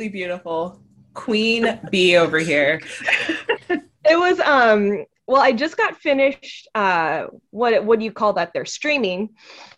[0.00, 0.80] absolutely beautiful.
[1.12, 2.80] Queen bee over here.
[3.68, 8.50] it was um well i just got finished uh what what do you call that
[8.54, 9.28] they're streaming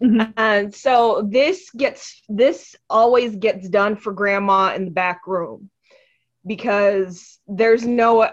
[0.01, 0.31] mm-hmm.
[0.37, 5.69] and so this gets this always gets done for grandma in the back room
[6.47, 8.31] because there's no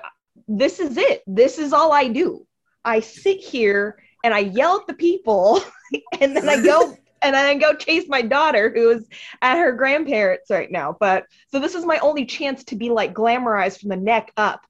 [0.47, 2.45] this is it this is all i do
[2.85, 5.59] i sit here and i yell at the people
[6.21, 9.05] and then i go and then I go chase my daughter who is
[9.41, 10.95] at her grandparents right now.
[10.99, 14.61] But so this is my only chance to be like glamorized from the neck up.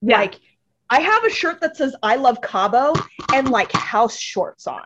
[0.00, 0.18] Yeah.
[0.18, 0.40] Like
[0.90, 2.92] I have a shirt that says I love Cabo
[3.32, 4.84] and like house shorts on.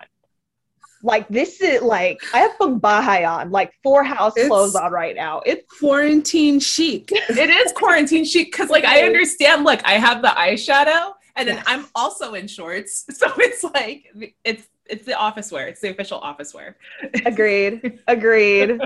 [1.02, 5.14] Like this is like I have Baha'i on, like four house it's clothes on right
[5.14, 5.40] now.
[5.44, 7.10] It's quarantine chic.
[7.12, 11.56] it is quarantine chic because like I understand like I have the eyeshadow and then
[11.56, 11.64] yes.
[11.68, 13.04] I'm also in shorts.
[13.16, 14.04] So it's like
[14.44, 15.66] it's it's the office wear.
[15.66, 16.76] It's the official office wear.
[17.24, 18.00] Agreed.
[18.08, 18.78] Agreed.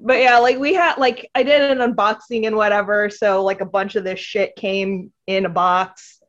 [0.00, 3.66] but yeah, like we had like I did an unboxing and whatever, so like a
[3.66, 6.20] bunch of this shit came in a box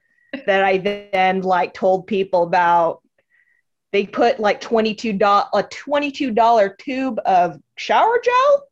[0.46, 3.02] that I then like told people about.
[3.92, 8.68] They put like twenty-two dollars a twenty-two dollar tube of shower gel.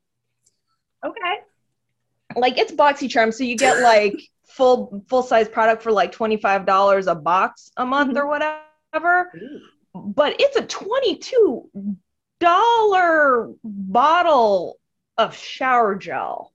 [1.05, 1.37] Okay.
[2.35, 4.13] Like it's BoxyCharm, so you get like
[4.47, 8.19] full full size product for like twenty-five dollars a box a month mm-hmm.
[8.19, 9.31] or whatever.
[9.35, 9.59] Ooh
[10.05, 14.79] but it's a $22 bottle
[15.17, 16.53] of shower gel.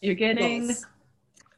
[0.00, 0.84] You're getting yes.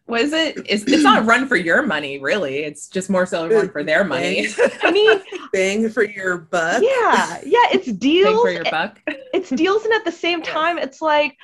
[0.07, 0.59] what is it?
[0.67, 2.59] It's, it's not run for your money, really.
[2.59, 4.49] It's just more so run for their money.
[4.83, 5.21] I mean,
[5.53, 6.83] bang for your buck.
[6.83, 8.27] Yeah, yeah, it's deals.
[8.35, 9.01] Bang for your buck.
[9.35, 11.37] it's deals, and at the same time, it's like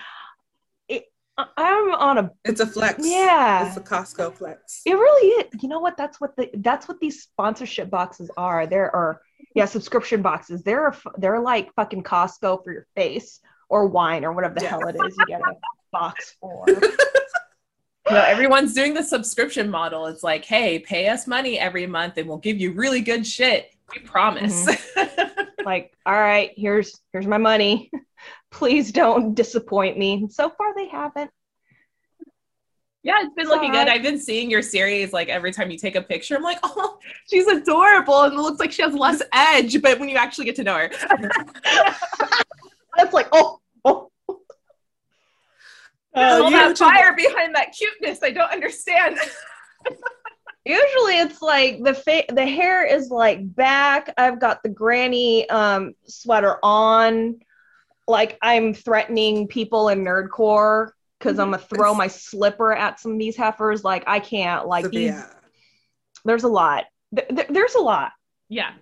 [1.37, 2.31] I'm on a.
[2.45, 3.05] It's a flex.
[3.05, 4.83] Yeah, it's a Costco flex.
[4.87, 5.63] It really is.
[5.63, 5.97] You know what?
[5.97, 8.67] That's what the that's what these sponsorship boxes are.
[8.67, 9.21] There are
[9.55, 10.63] yeah subscription boxes.
[10.63, 14.71] They're they're like fucking Costco for your face or wine or whatever the yeah.
[14.71, 15.17] hell it is.
[15.19, 15.55] You get a
[15.91, 16.65] box for.
[16.69, 16.77] you
[18.11, 20.07] know, everyone's doing the subscription model.
[20.07, 23.75] It's like, hey, pay us money every month and we'll give you really good shit.
[23.93, 24.67] We promise.
[24.67, 25.43] Mm-hmm.
[25.65, 27.91] like, all right, here's here's my money
[28.55, 30.27] please don't disappoint me.
[30.31, 31.31] So far, they haven't.
[33.03, 33.89] Yeah, it's been looking good.
[33.89, 36.37] I've been seeing your series like every time you take a picture.
[36.37, 36.99] I'm like, oh,
[37.29, 39.83] she's adorable, and it looks like she has less edge.
[39.83, 40.89] But when you actually get to know her,
[42.97, 44.11] that's like, oh, oh.
[46.17, 48.21] Uh, all that fire behind that cuteness.
[48.23, 49.19] I don't understand.
[50.65, 54.15] Usually, it's like the fa- the hair is like back.
[54.17, 57.41] I've got the granny um, sweater on
[58.07, 61.75] like I'm threatening people in nerdcore because I'm gonna mm-hmm.
[61.75, 63.85] throw my slipper at some of these heifers.
[63.85, 64.67] Like I can't.
[64.67, 65.15] Like these,
[66.25, 66.85] there's a lot.
[67.17, 68.13] Th- there's a lot.
[68.49, 68.73] Yeah.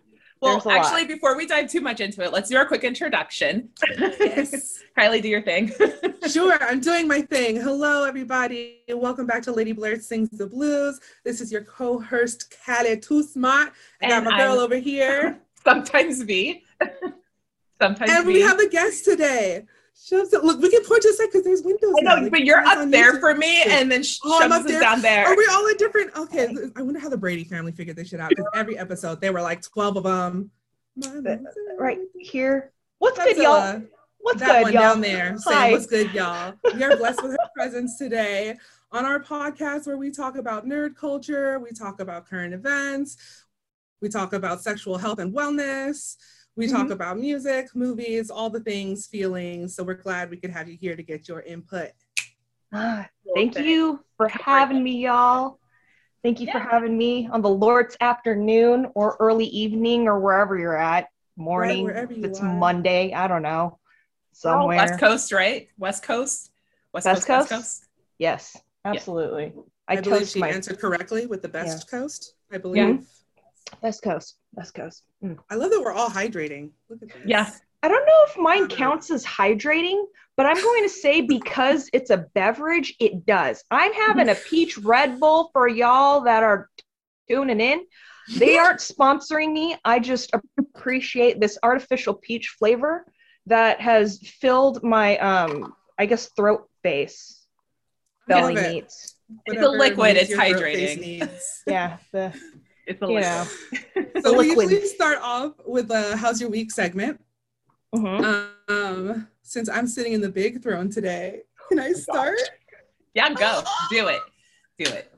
[0.40, 1.08] Well, actually, lot.
[1.08, 3.68] before we dive too much into it, let's do our quick introduction.
[3.96, 4.80] Yes.
[4.98, 5.70] Kylie, do your thing.
[6.28, 7.54] sure, I'm doing my thing.
[7.54, 8.80] Hello, everybody.
[8.88, 10.98] Welcome back to Lady Blair Sings the Blues.
[11.24, 13.72] This is your co-host, Callie Too Smart.
[14.02, 15.40] I got my girl I'm over here.
[15.64, 16.64] Sometimes V.
[17.82, 19.64] Sometimes and we, we have a guest today.
[20.00, 20.44] Shoves it.
[20.44, 21.94] Look, we can point to a side because there's windows.
[21.98, 22.28] I know, now.
[22.28, 25.26] but you're up there for me, and then oh, shoves us down there.
[25.26, 26.16] Are we all in different?
[26.16, 28.30] Okay, I wonder how the Brady family figured this shit out.
[28.30, 30.50] Because every episode, they were like twelve of them.
[31.04, 31.20] Uh,
[31.76, 32.72] right here.
[32.98, 33.82] What's That's good, y'all?
[34.20, 34.82] What's that good, one y'all?
[34.82, 38.56] down there saying, "What's good, y'all?" We are blessed with her presence today
[38.92, 43.16] on our podcast, where we talk about nerd culture, we talk about current events,
[44.00, 46.16] we talk about sexual health and wellness.
[46.56, 46.76] We mm-hmm.
[46.76, 49.74] talk about music, movies, all the things, feelings.
[49.74, 51.90] So we're glad we could have you here to get your input.
[52.72, 55.58] Ah, thank you for having me, y'all.
[56.22, 56.52] Thank you yeah.
[56.52, 61.08] for having me on the Lord's afternoon or early evening or wherever you're at.
[61.36, 61.86] Morning.
[61.86, 62.54] Right, it's are.
[62.54, 63.12] Monday.
[63.12, 63.78] I don't know.
[64.32, 64.78] Somewhere.
[64.78, 65.68] Oh, West Coast, right?
[65.78, 66.50] West Coast?
[66.92, 67.50] West, West Coast, Coast?
[67.50, 67.88] West Coast?
[68.18, 69.52] Yes, absolutely.
[69.54, 69.62] Yeah.
[69.88, 70.48] I, I believe she my...
[70.50, 71.98] answered correctly with the best yeah.
[71.98, 73.06] coast, I believe.
[73.72, 73.78] Yeah.
[73.82, 74.36] West Coast.
[74.54, 75.02] West Coast.
[75.24, 75.38] Mm.
[75.50, 76.70] I love that we're all hydrating.
[76.88, 77.22] Look at this.
[77.26, 77.50] Yeah.
[77.82, 80.04] I don't know if mine counts as hydrating,
[80.36, 83.64] but I'm going to say because it's a beverage, it does.
[83.70, 86.68] I'm having a peach Red Bull for y'all that are
[87.28, 87.84] tuning in.
[88.36, 89.76] They aren't sponsoring me.
[89.84, 93.04] I just appreciate this artificial peach flavor
[93.46, 97.44] that has filled my um I guess throat base
[98.28, 99.16] belly needs.
[99.46, 101.28] It's a liquid, it's hydrating.
[101.66, 102.32] yeah, the
[102.92, 103.46] it's a you know.
[104.22, 107.20] so we usually start off with a how's your week segment.
[107.94, 108.72] Mm-hmm.
[108.72, 112.38] Um, since I'm sitting in the big throne today, can I start?
[113.14, 113.62] Yeah, go.
[113.90, 114.20] Do it.
[114.78, 115.08] Do it.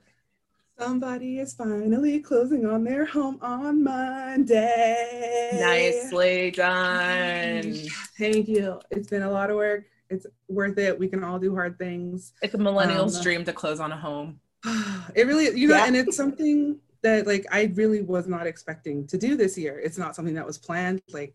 [0.79, 5.51] Somebody is finally closing on their home on Monday.
[5.53, 7.77] Nicely done.
[8.19, 8.81] Thank you.
[8.91, 9.85] It's been a lot of work.
[10.11, 10.99] It's worth it.
[10.99, 12.33] We can all do hard things.
[12.43, 14.41] It's a millennial's um, dream to close on a home.
[15.15, 15.87] It really, you know, yeah.
[15.87, 19.79] and it's something that like I really was not expecting to do this year.
[19.79, 21.03] It's not something that was planned.
[21.13, 21.35] Like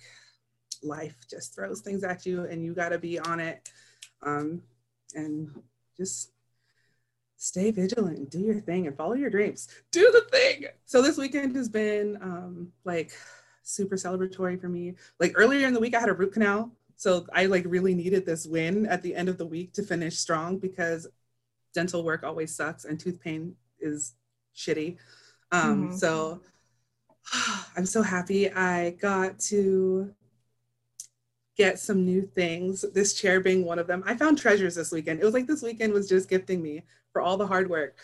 [0.83, 3.69] life just throws things at you and you got to be on it.
[4.21, 4.61] Um,
[5.15, 5.49] and
[5.95, 6.31] just
[7.37, 9.69] stay vigilant, do your thing, and follow your dreams.
[9.91, 10.65] Do the thing.
[10.85, 13.13] So this weekend has been um, like
[13.63, 14.95] super celebratory for me.
[15.19, 18.25] Like earlier in the week, I had a root canal, so I like really needed
[18.25, 21.07] this win at the end of the week to finish strong because
[21.73, 24.15] dental work always sucks and tooth pain is
[24.55, 24.97] shitty.
[25.51, 25.95] Um, mm-hmm.
[25.95, 26.41] So
[27.77, 30.13] I'm so happy I got to
[31.57, 34.01] get some new things, this chair being one of them.
[34.05, 35.19] I found treasures this weekend.
[35.19, 37.97] It was like this weekend was just gifting me for all the hard work.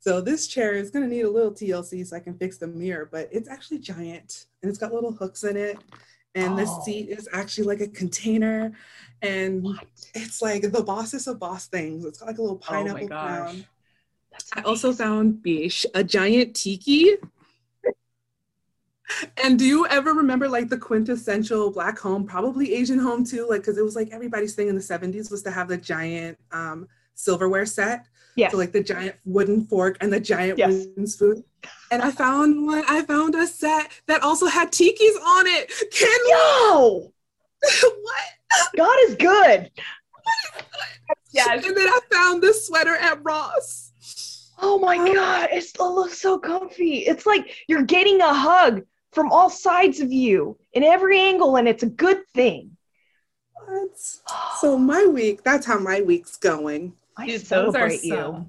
[0.00, 3.08] So this chair is gonna need a little TLC so I can fix the mirror,
[3.10, 5.78] but it's actually giant and it's got little hooks in it.
[6.34, 6.56] And oh.
[6.56, 8.72] the seat is actually like a container.
[9.20, 9.84] And what?
[10.14, 12.04] it's like the bossest of boss things.
[12.04, 13.66] It's got like a little oh pineapple oh crown.
[14.54, 17.16] I also found Bish, a giant tiki
[19.42, 23.46] and do you ever remember like the quintessential black home, probably Asian home too?
[23.48, 26.38] Like, because it was like everybody's thing in the 70s was to have the giant
[26.50, 28.06] um, silverware set.
[28.36, 28.48] Yeah.
[28.48, 30.72] So like the giant wooden fork and the giant yes.
[30.72, 31.44] wooden spoon.
[31.90, 35.70] And I found one, I found a set that also had tikis on it.
[35.92, 37.12] Can Yo!
[38.02, 38.76] what?
[38.76, 39.70] God is good.
[41.32, 41.64] Yes.
[41.66, 43.91] And then I found this sweater at Ross.
[44.62, 45.12] Oh my oh.
[45.12, 46.98] god, it looks so comfy.
[46.98, 51.66] It's like you're getting a hug from all sides of you in every angle, and
[51.66, 52.76] it's a good thing.
[53.66, 53.98] What?
[54.60, 56.94] So my week, that's how my week's going.
[57.16, 58.46] I Dude, those are you.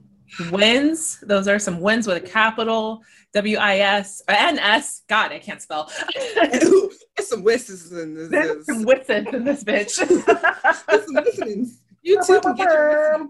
[0.52, 1.20] wins.
[1.22, 3.02] Those are some wins with a capital
[3.34, 5.02] W I S uh, and S.
[5.10, 5.92] God, I can't spell.
[6.64, 8.30] Ooh, some whistles in this.
[8.30, 9.90] There's some whistles in this bitch.
[11.06, 13.30] some You too can get your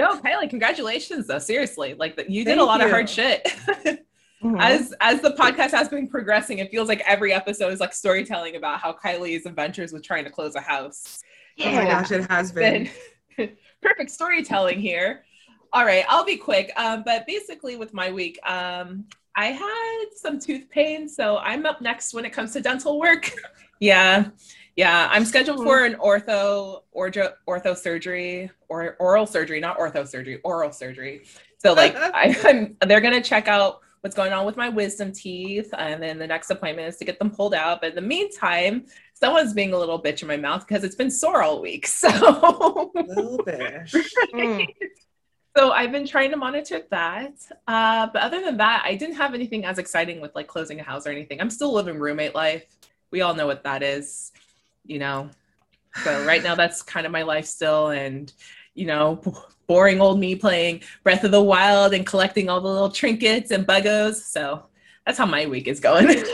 [0.00, 1.38] Yo, Kylie, congratulations though.
[1.38, 1.92] Seriously.
[1.94, 2.86] Like you did Thank a lot you.
[2.86, 3.46] of hard shit.
[4.42, 4.56] Mm-hmm.
[4.58, 8.56] As as the podcast has been progressing, it feels like every episode is like storytelling
[8.56, 11.20] about how Kylie's adventures with trying to close a house.
[11.56, 11.68] Yeah.
[11.68, 12.88] Oh my gosh, it has been.
[13.36, 13.50] been
[13.82, 15.24] perfect storytelling here.
[15.74, 16.72] All right, I'll be quick.
[16.76, 19.04] Um, but basically, with my week, um,
[19.36, 23.30] I had some tooth pain, so I'm up next when it comes to dental work.
[23.78, 24.28] yeah,
[24.80, 25.66] yeah, I'm scheduled mm-hmm.
[25.66, 31.24] for an ortho ortho ortho surgery or oral surgery, not ortho surgery, oral surgery.
[31.58, 35.68] So like, I, I'm they're gonna check out what's going on with my wisdom teeth.
[35.76, 37.82] And then the next appointment is to get them pulled out.
[37.82, 41.10] But in the meantime, someone's being a little bitch in my mouth because it's been
[41.10, 41.86] sore all week.
[42.00, 43.84] So a little bit.
[44.34, 44.66] mm.
[45.56, 47.34] So I've been trying to monitor that.
[47.66, 50.84] Uh, but other than that, I didn't have anything as exciting with like closing a
[50.84, 51.40] house or anything.
[51.40, 52.64] I'm still living roommate life.
[53.10, 54.32] We all know what that is,
[54.84, 55.30] you know.
[56.04, 57.88] So right now that's kind of my life still.
[57.88, 58.32] And
[58.74, 59.20] you know,
[59.66, 63.66] boring old me playing Breath of the Wild and collecting all the little trinkets and
[63.66, 64.14] buggos.
[64.16, 64.64] So
[65.04, 66.06] that's how my week is going.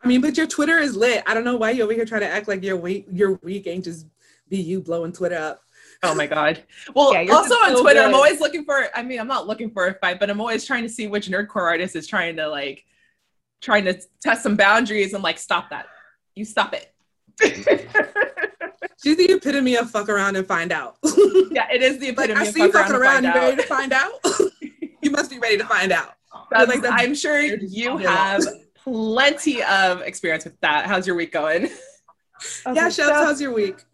[0.00, 1.24] I mean, but your Twitter is lit.
[1.26, 3.66] I don't know why you're over here trying to act like your week your week
[3.66, 4.06] ain't just
[4.48, 5.62] be you blowing Twitter up.
[6.02, 6.62] Oh my god.
[6.94, 8.06] Well, yeah, also on so Twitter, good.
[8.06, 8.86] I'm always looking for.
[8.94, 11.28] I mean, I'm not looking for a fight, but I'm always trying to see which
[11.28, 12.84] nerdcore artist is trying to like,
[13.60, 15.86] trying to test some boundaries and like stop that.
[16.38, 16.92] You stop it.
[19.02, 20.98] She's the epitome of fuck around and find out.
[21.50, 23.24] yeah, it is the epitome like, I see you fucking around.
[23.24, 24.12] You ready to find out?
[25.02, 26.14] you must be ready to find out.
[26.52, 28.46] like I'm sure you have
[28.84, 30.86] plenty of experience with that.
[30.86, 31.64] How's your week going?
[32.64, 33.84] Okay, yeah, Shells, so, how's your week?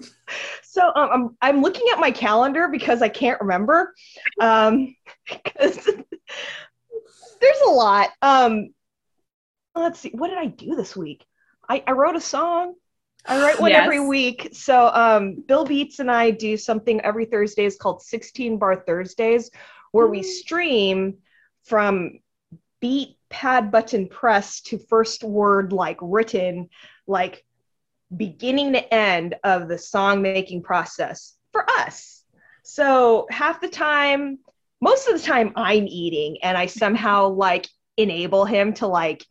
[0.63, 3.95] So um, I'm I'm looking at my calendar because I can't remember.
[4.39, 4.95] Um,
[5.27, 5.83] because
[7.41, 8.11] there's a lot.
[8.21, 8.75] Um,
[9.75, 11.25] let's see, what did I do this week?
[11.69, 12.75] I, I wrote a song.
[13.27, 13.85] I write one yes.
[13.85, 14.51] every week.
[14.53, 19.51] So um, Bill Beats and I do something every Thursdays called 16 Bar Thursdays,
[19.93, 20.25] where we mm.
[20.25, 21.19] stream
[21.65, 22.19] from
[22.81, 26.69] beat pad button press to first word like written,
[27.07, 27.45] like
[28.15, 32.23] beginning to end of the song making process for us.
[32.63, 34.39] So half the time,
[34.81, 37.67] most of the time I'm eating and I somehow like
[37.97, 39.25] enable him to like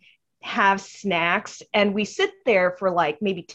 [0.43, 3.47] have snacks and we sit there for like maybe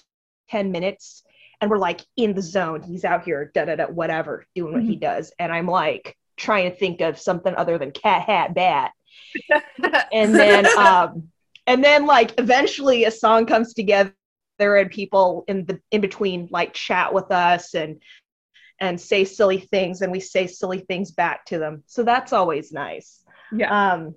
[0.51, 1.23] 10 minutes
[1.61, 2.83] and we're like in the zone.
[2.83, 4.91] He's out here, da da da, whatever, doing what mm-hmm.
[4.91, 5.33] he does.
[5.39, 8.93] And I'm like trying to think of something other than cat, hat, bat.
[10.13, 11.29] and then, um,
[11.67, 14.15] and then like eventually a song comes together
[14.59, 18.01] and people in the in between like chat with us and
[18.81, 21.83] and say silly things and we say silly things back to them.
[21.87, 23.23] So that's always nice.
[23.53, 23.93] Yeah.
[23.93, 24.15] Um,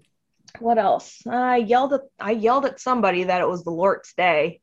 [0.61, 1.21] what else?
[1.27, 4.61] I yelled at I yelled at somebody that it was the Lord's day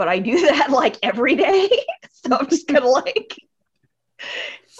[0.00, 1.68] but I do that like every day.
[2.10, 3.36] so I'm just gonna like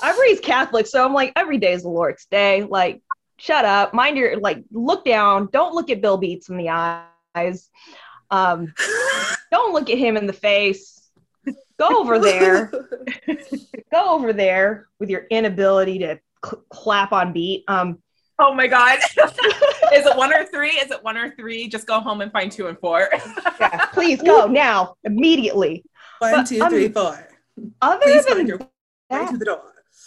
[0.03, 2.63] I'm raised Catholic, so I'm like every day is the Lord's day.
[2.65, 3.03] Like,
[3.37, 7.69] shut up, mind your like look down, don't look at Bill Beats in the eyes.
[8.31, 8.73] Um,
[9.53, 11.11] don't look at him in the face.
[11.79, 12.73] Go over there.
[13.93, 17.65] Go over there with your inability to cl- clap on beat.
[17.69, 17.99] Um,
[18.43, 18.99] Oh my god.
[19.93, 20.71] Is it one or three?
[20.71, 21.69] Is it one or three?
[21.69, 23.09] Just go home and find two and four.
[23.61, 25.85] yeah, please go now, immediately.
[26.19, 27.27] One, But, two, um, three, four.
[27.83, 28.67] Other Please than find your way
[29.11, 29.63] that, to the door.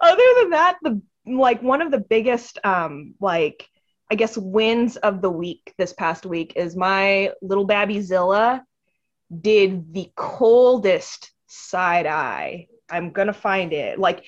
[0.00, 3.68] other than that, the like one of the biggest um like
[4.10, 8.64] I guess wins of the week this past week is my little babby Zilla
[9.40, 12.68] did the coldest side eye.
[12.88, 13.98] I'm gonna find it.
[13.98, 14.24] Like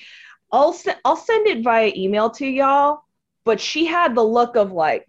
[0.51, 3.03] I'll se- I'll send it via email to y'all,
[3.49, 5.07] but she had the look of like,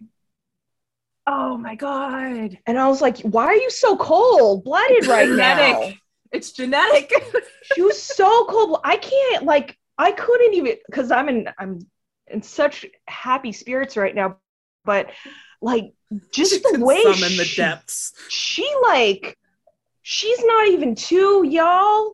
[1.27, 2.57] oh my god.
[2.65, 5.91] and I was like, why are you so cold blooded right now?
[6.31, 7.13] It's genetic.
[7.75, 8.79] she was so cold.
[8.83, 11.85] I can't like I couldn't even because I'm in I'm
[12.25, 14.37] in such happy spirits right now,
[14.85, 15.11] but
[15.61, 15.93] like
[16.31, 18.11] just She the way summon the she, depths.
[18.27, 19.37] she like
[20.01, 22.13] she's not even two, y'all.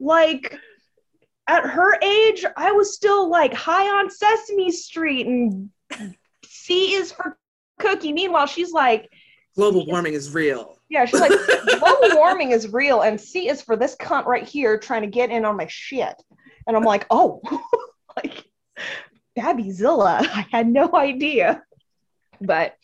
[0.00, 0.58] Like
[1.48, 5.70] at her age, I was still like high on Sesame Street and
[6.44, 7.38] C is for
[7.78, 8.12] cookie.
[8.12, 9.08] Meanwhile, she's like
[9.54, 10.78] Global warming is real.
[10.90, 11.32] yeah, she's like,
[11.80, 15.30] global warming is real, and C is for this cunt right here trying to get
[15.30, 16.14] in on my shit.
[16.66, 17.40] And I'm like, oh,
[18.16, 18.44] like
[19.34, 20.20] Babby Zilla.
[20.22, 21.62] I had no idea.
[22.40, 22.74] But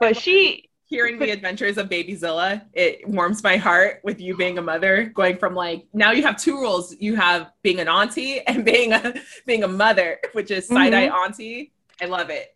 [0.00, 4.58] but she Hearing the adventures of Baby Zilla, it warms my heart with you being
[4.58, 6.94] a mother, going from like now you have two roles.
[7.00, 9.14] You have being an auntie and being a
[9.46, 11.14] being a mother, which is side-eye mm-hmm.
[11.14, 11.72] auntie.
[12.02, 12.54] I love it.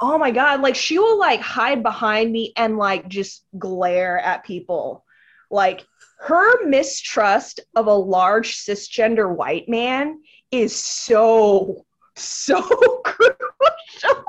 [0.00, 4.44] oh my god, like she will like hide behind me and like just glare at
[4.44, 5.04] people.
[5.50, 5.86] Like
[6.18, 10.20] her mistrust of a large cisgender white man
[10.50, 12.60] is so so
[13.04, 14.24] crucial.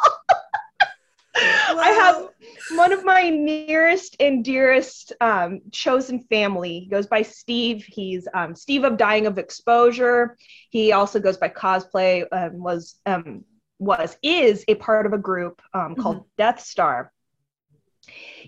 [1.36, 2.30] I have
[2.76, 6.82] one of my nearest and dearest um, chosen family.
[6.82, 7.86] He goes by Steve.
[7.86, 10.38] He's um, Steve of Dying of Exposure.
[10.70, 12.26] He also goes by cosplay.
[12.32, 13.44] Um, was um,
[13.80, 17.12] was is a part of a group um, called Death Star.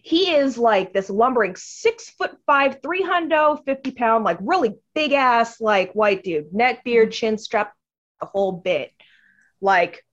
[0.03, 5.11] He is like this lumbering six foot five, three hundo, 50 pound, like really big
[5.11, 7.73] ass, like white dude, neck beard, chin strap,
[8.19, 8.91] the whole bit.
[9.61, 10.03] Like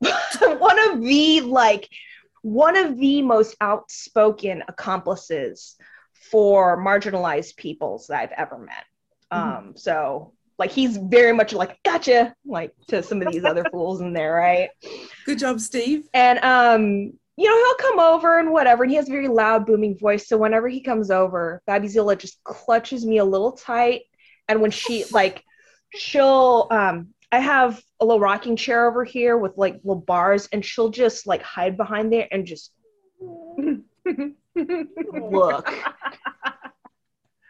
[0.00, 1.88] one of the like
[2.42, 5.76] one of the most outspoken accomplices
[6.30, 8.84] for marginalized peoples that I've ever met.
[9.30, 14.00] Um, so like he's very much like gotcha, like to some of these other fools
[14.00, 14.70] in there, right?
[15.24, 16.08] Good job, Steve.
[16.12, 19.66] And um, you know, he'll come over and whatever, and he has a very loud,
[19.66, 20.28] booming voice.
[20.28, 24.02] So whenever he comes over, Babby Zilla just clutches me a little tight.
[24.48, 25.42] And when she like
[25.94, 30.62] she'll um I have a little rocking chair over here with like little bars, and
[30.64, 32.72] she'll just like hide behind there and just
[34.54, 35.72] look.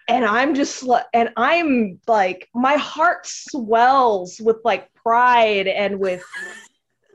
[0.09, 6.23] And I'm just like, and I'm like, my heart swells with like pride and with,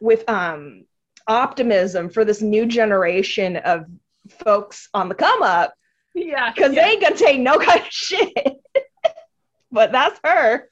[0.01, 0.85] with um
[1.27, 3.85] optimism for this new generation of
[4.43, 5.73] folks on the come up
[6.13, 6.51] yeah.
[6.51, 6.83] because yeah.
[6.83, 8.33] they ain't gonna take no kind of shit.
[9.71, 10.69] but that's her.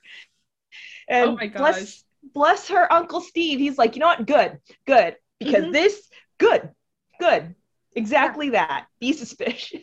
[1.07, 1.59] And Oh my gosh.
[1.59, 3.59] bless bless her Uncle Steve.
[3.59, 4.25] He's like, you know what?
[4.25, 5.15] Good, good.
[5.39, 5.71] Because Mhm.
[5.71, 6.09] this,
[6.39, 6.71] good,
[7.19, 7.53] good.
[7.95, 8.87] Exactly that.
[8.99, 9.81] Be suspicious.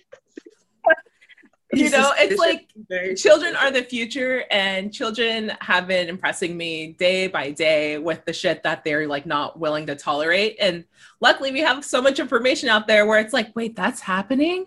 [1.75, 2.69] You know, it's like
[3.17, 8.33] children are the future and children have been impressing me day by day with the
[8.35, 10.85] shit that they're like not willing to tolerate and
[11.23, 14.67] luckily we have so much information out there where it's like wait that's happening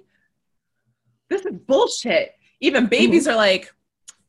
[1.30, 3.72] this is bullshit even babies are like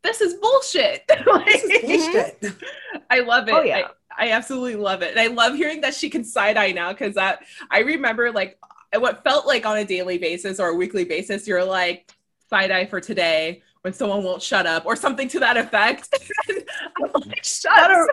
[0.06, 2.08] this is bullshit Like, This is
[2.40, 2.54] bullshit.
[3.10, 3.88] i love it Oh, yeah.
[4.18, 6.92] I, I absolutely love it and i love hearing that she can side eye now
[6.92, 8.58] because that i remember like
[8.94, 12.10] what felt like on a daily basis or a weekly basis you're like
[12.48, 16.08] side eye for today when someone won't shut up or something to that effect.
[16.50, 18.12] I'm like, shut Gotta-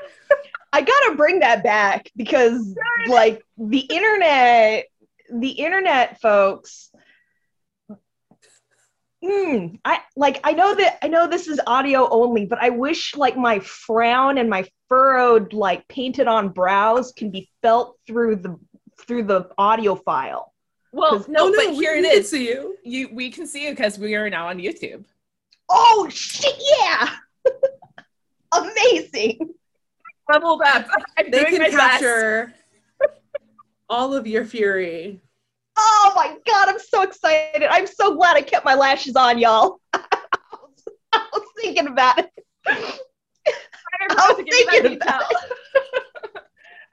[0.72, 2.76] I gotta bring that back because
[3.08, 4.86] like the internet,
[5.34, 6.92] the internet folks.
[9.24, 13.16] Mm, I like I know that I know this is audio only, but I wish
[13.16, 18.60] like my frown and my furrowed like painted on brows can be felt through the
[19.00, 20.54] through the audio file.
[20.92, 22.26] Well, no, Oh, but here it is.
[22.26, 22.28] it.
[22.28, 22.76] See you.
[22.84, 25.06] You we can see you because we are now on YouTube.
[25.70, 27.16] Oh shit, yeah.
[28.54, 29.40] Amazing.
[30.30, 30.88] Leveled up.
[31.18, 31.80] I'm They doing can my best.
[31.80, 32.54] capture
[33.90, 35.22] all of your fury
[35.78, 37.64] Oh my god, I'm so excited.
[37.70, 39.80] I'm so glad I kept my lashes on, y'all.
[39.94, 40.04] I,
[40.52, 42.32] was, I was thinking about it.
[42.68, 42.98] I
[44.10, 45.38] was thinking about it.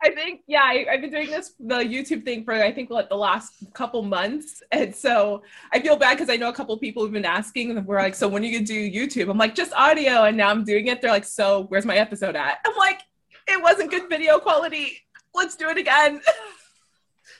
[0.02, 3.10] I think, yeah, I, have been doing this, the YouTube thing for, I think, like
[3.10, 4.62] the last couple months.
[4.72, 5.42] And so
[5.74, 8.14] I feel bad because I know a couple people have been asking and we're like,
[8.14, 9.30] so when are you going to do YouTube?
[9.30, 10.24] I'm like, just audio.
[10.24, 11.02] And now I'm doing it.
[11.02, 12.60] They're like, so where's my episode at?
[12.64, 13.02] I'm like,
[13.46, 15.02] it wasn't good video quality.
[15.34, 16.22] Let's do it again.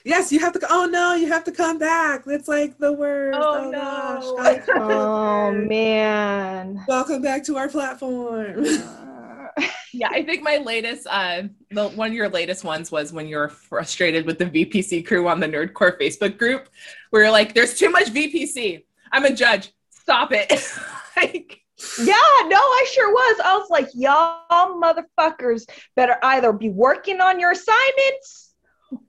[0.03, 0.59] Yes, you have to.
[0.69, 2.25] Oh no, you have to come back.
[2.25, 3.35] That's like the word.
[3.35, 4.35] Oh, oh no.
[4.37, 6.83] Gosh, oh man.
[6.87, 8.65] Welcome back to our platform.
[9.93, 13.37] yeah, I think my latest, uh, the one of your latest ones was when you
[13.37, 16.69] were frustrated with the VPC crew on the Nerdcore Facebook group,
[17.11, 18.83] where you're like, "There's too much VPC.
[19.11, 19.71] I'm a judge.
[19.89, 20.51] Stop it."
[21.17, 21.61] like,
[21.99, 23.41] yeah, no, I sure was.
[23.43, 28.50] I was like, y'all motherfuckers better either be working on your assignments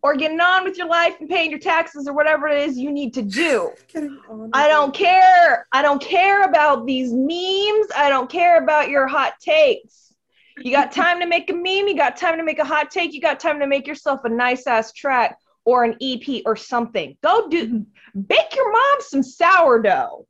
[0.02, 2.90] or getting on with your life and paying your taxes or whatever it is you
[2.90, 3.72] need to do.
[4.52, 5.66] I don't care.
[5.72, 7.86] I don't care about these memes.
[7.96, 10.14] I don't care about your hot takes.
[10.58, 13.12] You got time to make a meme, you got time to make a hot take,
[13.12, 17.16] you got time to make yourself a nice ass track or an EP or something.
[17.22, 17.86] Go do
[18.26, 20.26] bake your mom some sourdough.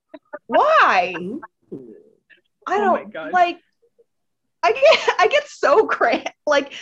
[0.47, 1.15] Why?
[2.67, 3.59] I oh don't oh like
[4.63, 6.31] I get I get so cranky.
[6.47, 6.73] Like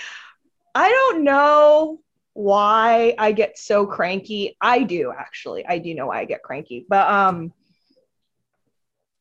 [0.74, 2.00] I don't know
[2.40, 4.56] why I get so cranky.
[4.60, 5.66] I do actually.
[5.66, 6.86] I do know why I get cranky.
[6.88, 7.52] But um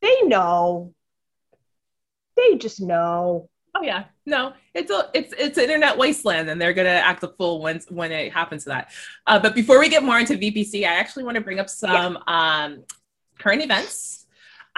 [0.01, 0.93] they know.
[2.35, 3.49] They just know.
[3.75, 7.61] Oh yeah, no, it's a it's it's internet wasteland, and they're gonna act the fool
[7.61, 8.91] when when it happens to that.
[9.27, 12.17] Uh, but before we get more into VPC, I actually want to bring up some
[12.27, 12.63] yeah.
[12.65, 12.83] um,
[13.37, 14.18] current events.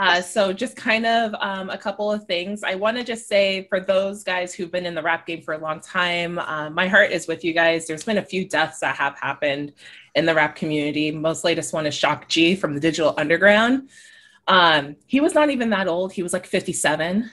[0.02, 2.64] Uh, so just kind of um, a couple of things.
[2.64, 5.54] I want to just say for those guys who've been in the rap game for
[5.54, 7.86] a long time, uh, my heart is with you guys.
[7.86, 9.74] There's been a few deaths that have happened
[10.16, 11.12] in the rap community.
[11.12, 13.90] Most latest one is Shock G from the Digital Underground.
[14.48, 16.14] Um, he was not even that old.
[16.14, 17.30] He was like 57.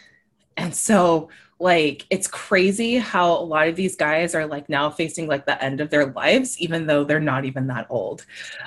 [0.58, 5.26] And so like it's crazy how a lot of these guys are like now facing
[5.26, 8.24] like the end of their lives even though they're not even that old.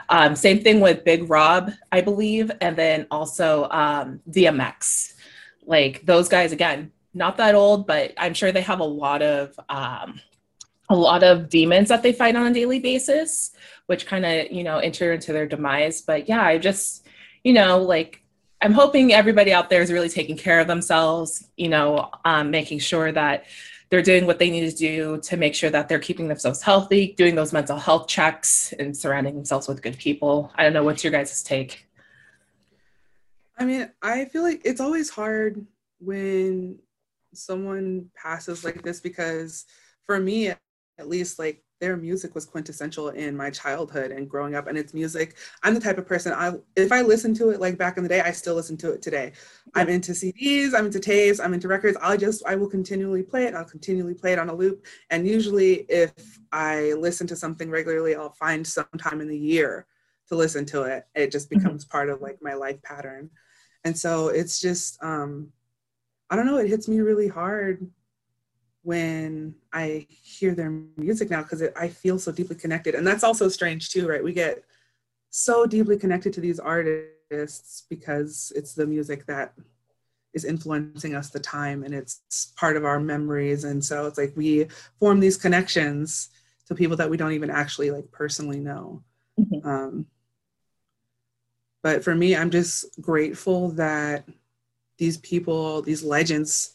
[0.09, 5.13] Um, same thing with Black Rob i believe and then also um, dmx
[5.65, 9.57] like those guys again not that old but i'm sure they have a lot of
[9.69, 10.19] um,
[10.89, 13.51] a lot of demons that they fight on a daily basis
[13.85, 16.01] which kind of you know enter into their demise.
[16.01, 17.05] But yeah i just
[17.43, 18.20] you know like
[18.61, 22.79] I'm hoping everybody out there is really taking care of themselves, you know, um, making
[22.79, 23.45] sure that
[23.89, 27.13] they're doing what they need to do to make sure that they're keeping themselves healthy,
[27.17, 30.51] doing those mental health checks, and surrounding themselves with good people.
[30.55, 31.87] I don't know what's your guys' take.
[33.57, 35.65] I mean, I feel like it's always hard
[35.99, 36.79] when
[37.33, 39.65] someone passes like this because
[40.05, 44.67] for me, at least, like their music was quintessential in my childhood and growing up
[44.67, 45.35] and it's music.
[45.63, 48.09] I'm the type of person i if i listen to it like back in the
[48.09, 49.33] day i still listen to it today.
[49.75, 51.97] I'm into cds i'm into tapes i'm into records.
[52.01, 55.27] I'll just i will continually play it i'll continually play it on a loop and
[55.27, 56.13] usually if
[56.53, 59.87] i listen to something regularly i'll find some time in the year
[60.31, 61.03] to listen to it.
[61.13, 61.59] It just mm-hmm.
[61.59, 61.91] becomes mm-hmm.
[61.91, 63.29] part of like my life pattern.
[63.83, 65.49] And so it's just um
[66.29, 67.85] i don't know it hits me really hard
[68.83, 72.95] when I hear their music now because I feel so deeply connected.
[72.95, 74.23] And that's also strange too, right?
[74.23, 74.63] We get
[75.29, 79.53] so deeply connected to these artists because it's the music that
[80.33, 83.65] is influencing us the time and it's part of our memories.
[83.65, 84.67] And so it's like we
[84.99, 86.29] form these connections
[86.67, 89.03] to people that we don't even actually like personally know.
[89.39, 89.67] Mm-hmm.
[89.67, 90.05] Um,
[91.83, 94.25] but for me, I'm just grateful that
[94.97, 96.73] these people, these legends,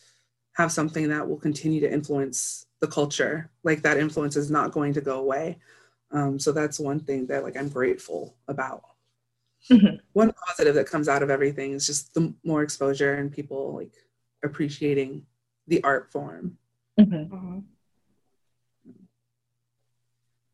[0.57, 3.51] have something that will continue to influence the culture.
[3.63, 5.59] Like that influence is not going to go away.
[6.11, 8.83] Um, so that's one thing that like i'm grateful about.
[9.71, 9.97] Mm-hmm.
[10.13, 13.91] one positive that comes out of everything is just the more exposure and people like
[14.45, 15.27] appreciating
[15.67, 16.57] the art form.
[16.99, 17.35] Mm-hmm.
[17.35, 17.59] mm-hmm.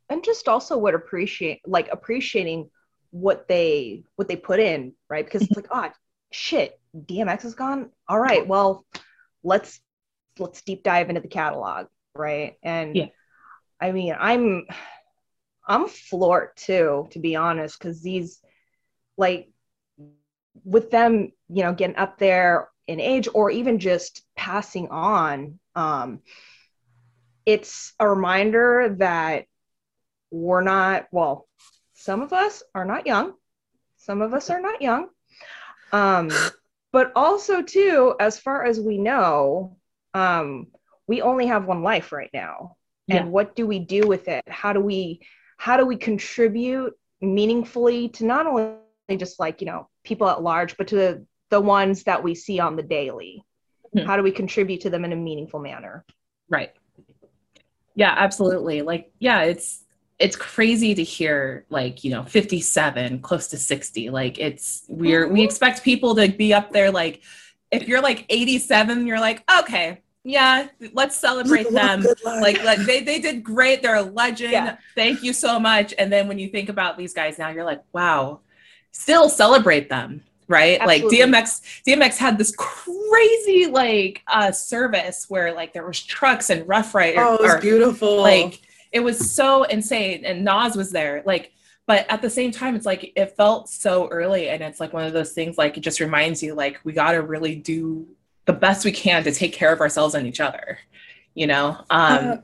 [0.09, 2.71] and just also what appreciate like appreciating
[3.11, 5.25] what they what they put in right?
[5.25, 5.91] Because it's like oh
[6.31, 7.91] shit dmx is gone?
[8.09, 8.87] All right well
[9.45, 9.81] let's
[10.39, 12.57] let's deep dive into the catalog, right?
[12.63, 13.07] And yeah.
[13.81, 14.67] I mean, I'm
[15.67, 18.41] I'm floored too, to be honest, because these
[19.17, 19.51] like
[20.65, 26.21] with them, you know, getting up there in age or even just passing on, um,
[27.47, 29.47] it's a reminder that
[30.31, 31.49] we're not, well,
[31.95, 33.35] some of us are not young,
[33.97, 35.09] some of us are not young.
[35.93, 36.31] Um,
[36.93, 39.77] but also too, as far as we know,
[40.15, 40.69] um,
[41.07, 42.77] we only have one life right now.
[43.09, 43.31] And yeah.
[43.31, 44.43] what do we do with it?
[44.49, 45.21] How do we
[45.57, 48.77] how do we contribute meaningfully to not only
[49.17, 52.61] just like you know people at large but to the, the ones that we see
[52.61, 53.45] on the daily?
[53.95, 54.07] Mm-hmm.
[54.07, 56.05] how do we contribute to them in a meaningful manner?
[56.49, 56.73] Right.
[57.95, 58.83] Yeah absolutely.
[58.83, 59.85] Like yeah it's
[60.19, 65.35] it's crazy to hear like you know 57 close to 60 like it's we're mm-hmm.
[65.35, 67.23] we expect people to be up there like
[67.73, 72.07] if you're like 87 you're like okay yeah let's celebrate them.
[72.25, 73.83] like, like they, they did great.
[73.83, 74.53] They're a legend.
[74.53, 74.77] Yeah.
[74.95, 75.93] thank you so much.
[75.99, 78.41] And then when you think about these guys now you're like wow
[78.93, 80.79] still celebrate them right?
[80.81, 81.19] Absolutely.
[81.19, 86.69] like dmx dmx had this crazy like uh service where like there was trucks and
[86.69, 88.21] Ruff Ryders oh it was or, beautiful.
[88.21, 88.61] like
[88.93, 90.25] it was so insane.
[90.25, 91.23] And nas was there.
[91.25, 91.53] Like
[91.87, 95.05] but at the same time it's like it felt so early and it's like one
[95.05, 98.07] of those things like it just reminds you like we got to really do
[98.45, 100.79] the best we can to take care of ourselves and each other
[101.35, 102.37] you know um uh,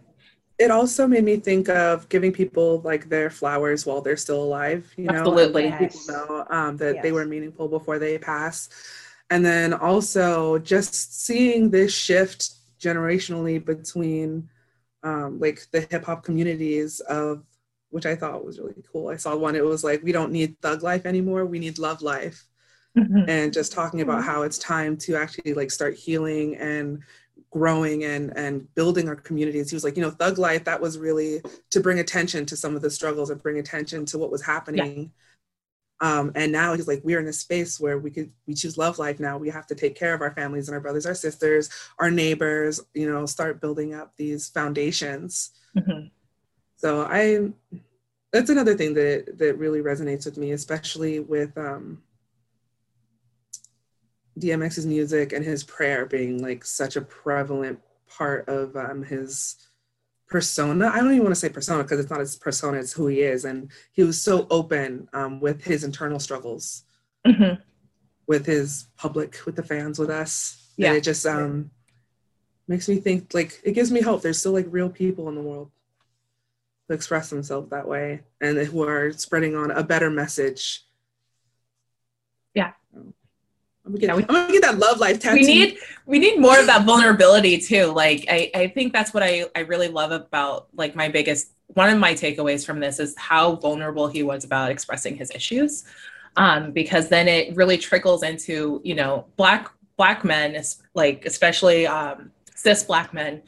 [0.58, 4.92] it also made me think of giving people like their flowers while they're still alive
[4.96, 5.78] you know absolutely yes.
[5.78, 7.02] people know um, that yes.
[7.02, 8.68] they were meaningful before they pass
[9.30, 14.48] and then also just seeing this shift generationally between
[15.02, 17.42] um, like the hip hop communities of
[17.90, 19.08] which I thought was really cool.
[19.08, 22.02] I saw one, it was like, we don't need thug life anymore, we need love
[22.02, 22.44] life.
[22.96, 23.28] Mm-hmm.
[23.28, 27.02] And just talking about how it's time to actually like start healing and
[27.50, 29.70] growing and and building our communities.
[29.70, 32.74] He was like, you know, thug life, that was really to bring attention to some
[32.74, 35.12] of the struggles and bring attention to what was happening.
[36.00, 36.18] Yeah.
[36.18, 38.98] Um, and now he's like, we're in a space where we could we choose love
[38.98, 39.36] life now.
[39.38, 42.80] We have to take care of our families and our brothers, our sisters, our neighbors,
[42.94, 45.50] you know, start building up these foundations.
[45.76, 46.08] Mm-hmm.
[46.78, 47.50] So I
[48.32, 52.02] that's another thing that that really resonates with me, especially with um,
[54.38, 59.56] DMX's music and his prayer being like such a prevalent part of um, his
[60.28, 60.88] persona.
[60.88, 63.22] I don't even want to say persona because it's not his persona, it's who he
[63.22, 63.44] is.
[63.44, 66.84] And he was so open um, with his internal struggles,
[67.26, 67.60] mm-hmm.
[68.28, 70.72] with his public, with the fans, with us.
[70.76, 70.88] Yeah.
[70.88, 71.72] And it just um,
[72.68, 74.22] makes me think like it gives me hope.
[74.22, 75.72] There's still like real people in the world
[76.88, 80.84] who express themselves that way and who are spreading on a better message.
[82.54, 82.72] Yeah.
[82.94, 83.12] I'm
[83.92, 85.40] gonna, get, yeah, we, I'm gonna get that love life tattoo.
[85.40, 87.86] We need we need more of that vulnerability too.
[87.86, 91.90] Like I, I think that's what I, I really love about like my biggest one
[91.90, 95.84] of my takeaways from this is how vulnerable he was about expressing his issues.
[96.36, 100.62] Um, because then it really trickles into, you know, black black men,
[100.94, 103.42] like especially um, cis black men,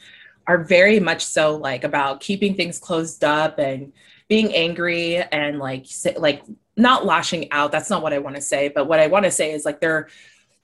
[0.51, 3.93] are very much so like about keeping things closed up and
[4.27, 5.85] being angry and like
[6.17, 6.43] like
[6.75, 7.71] not lashing out.
[7.71, 9.79] That's not what i want to say but what i want to say is like
[9.79, 10.09] they're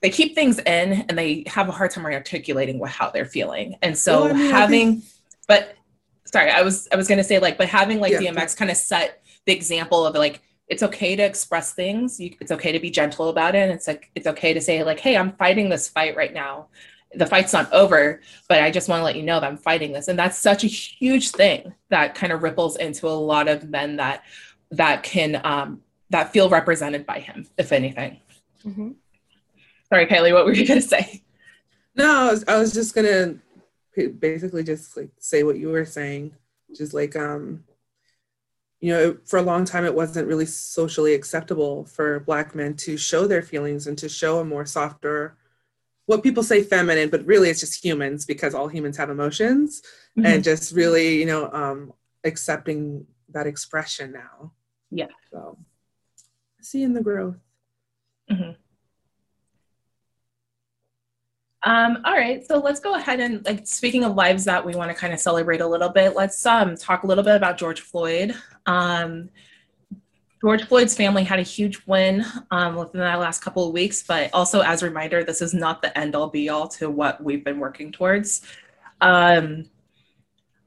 [0.01, 3.77] they keep things in and they have a hard time articulating what how they're feeling.
[3.81, 5.11] And so well, I mean, having think...
[5.47, 5.75] but
[6.25, 8.69] sorry i was i was going to say like but having like yeah, dmx kind
[8.69, 12.19] of set the example of like it's okay to express things.
[12.19, 13.59] You, it's okay to be gentle about it.
[13.59, 16.67] And it's like it's okay to say like hey i'm fighting this fight right now
[17.13, 19.93] the fight's not over, but I just want to let you know that I'm fighting
[19.93, 20.07] this.
[20.07, 23.97] And that's such a huge thing that kind of ripples into a lot of men
[23.97, 24.23] that
[24.71, 28.19] that can um, that feel represented by him, if anything.
[28.65, 28.91] Mm-hmm.
[29.89, 31.23] Sorry, Kylie, what were you gonna say?
[31.95, 33.37] No, I was, I was just gonna
[34.19, 36.33] basically just like say what you were saying,
[36.75, 37.63] just like um,
[38.79, 42.97] you know, for a long time it wasn't really socially acceptable for Black men to
[42.97, 45.35] show their feelings and to show a more softer
[46.07, 49.81] what people say feminine, but really it's just humans because all humans have emotions
[50.17, 50.25] mm-hmm.
[50.25, 51.93] and just really, you know, um,
[52.23, 54.53] accepting that expression now.
[54.89, 55.07] Yeah.
[55.31, 55.57] So
[56.61, 57.35] seeing the growth.
[58.31, 58.51] Mm-hmm.
[61.69, 64.89] Um, all right, so let's go ahead and like speaking of lives that we want
[64.89, 67.81] to kind of celebrate a little bit, let's um, talk a little bit about George
[67.81, 68.33] Floyd.
[68.65, 69.29] Um,
[70.41, 74.29] George Floyd's family had a huge win um, within the last couple of weeks, but
[74.33, 77.43] also as a reminder, this is not the end all be all to what we've
[77.43, 78.41] been working towards.
[79.01, 79.65] Um,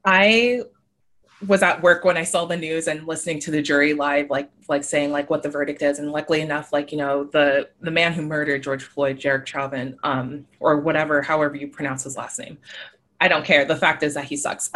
[0.05, 0.63] I
[1.47, 4.51] was at work when I saw the news and listening to the jury live, like
[4.69, 7.91] like saying like what the verdict is, and luckily enough, like you know the the
[7.91, 12.39] man who murdered George Floyd, Derek Chauvin, um, or whatever, however you pronounce his last
[12.39, 12.59] name,
[13.21, 13.65] I don't care.
[13.65, 14.69] The fact is that he sucks.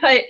[0.00, 0.24] but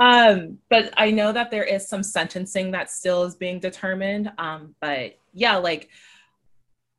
[0.00, 4.32] um, but I know that there is some sentencing that still is being determined.
[4.38, 5.88] Um, but yeah, like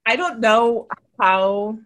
[0.06, 0.88] I don't know
[1.20, 1.78] how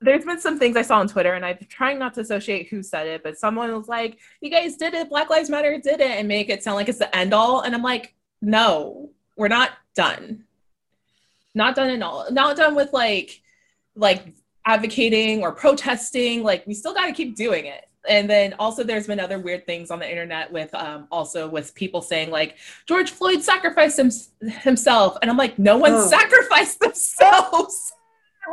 [0.00, 2.82] there's been some things I saw on Twitter, and I'm trying not to associate who
[2.82, 6.10] said it, but someone was like, "You guys did it, Black Lives Matter did it,"
[6.18, 7.60] and make it sound like it's the end all.
[7.60, 10.44] And I'm like, no, we're not done.
[11.54, 12.30] Not done at all.
[12.30, 13.40] Not done with like,
[13.94, 14.34] like
[14.66, 16.42] advocating or protesting.
[16.42, 19.66] Like we still got to keep doing it and then also there's been other weird
[19.66, 24.10] things on the internet with um, also with people saying like George Floyd sacrificed him,
[24.60, 26.06] himself, and I'm like, no one oh.
[26.06, 27.92] sacrificed themselves.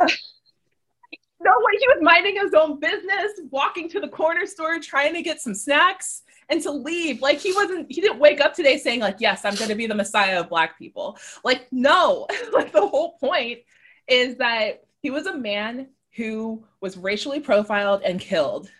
[0.00, 5.22] no way, he was minding his own business, walking to the corner store, trying to
[5.22, 7.20] get some snacks and to leave.
[7.20, 9.86] Like he wasn't, he didn't wake up today saying like, yes, I'm going to be
[9.86, 11.18] the messiah of black people.
[11.44, 13.60] Like no, like the whole point
[14.06, 18.70] is that he was a man who was racially profiled and killed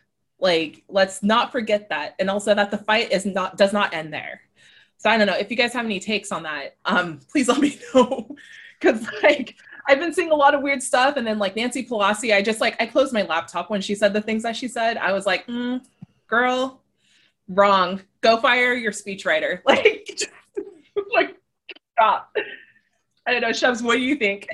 [0.41, 2.15] like, let's not forget that.
[2.19, 4.41] And also that the fight is not does not end there.
[4.99, 6.77] So I don't know if you guys have any takes on that.
[6.85, 8.37] Um, please let me know.
[8.81, 11.17] Cause like I've been seeing a lot of weird stuff.
[11.17, 14.13] And then like Nancy Pelosi, I just like I closed my laptop when she said
[14.13, 14.97] the things that she said.
[14.97, 15.81] I was like, mm,
[16.27, 16.81] girl,
[17.49, 18.01] wrong.
[18.21, 19.61] Go fire your speechwriter.
[19.67, 20.31] Like, just,
[21.13, 21.37] like
[21.93, 22.35] stop.
[23.27, 24.47] I don't know, Shubs, what do you think?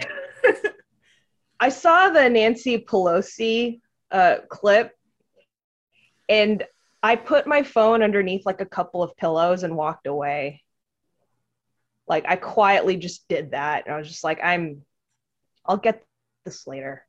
[1.61, 4.96] I saw the Nancy Pelosi uh, clip
[6.29, 6.65] and
[7.03, 10.63] I put my phone underneath like a couple of pillows and walked away.
[12.09, 13.87] Like I quietly just did that.
[13.87, 14.83] And I was just like, I'm
[15.65, 16.05] I'll get
[16.45, 17.05] this later.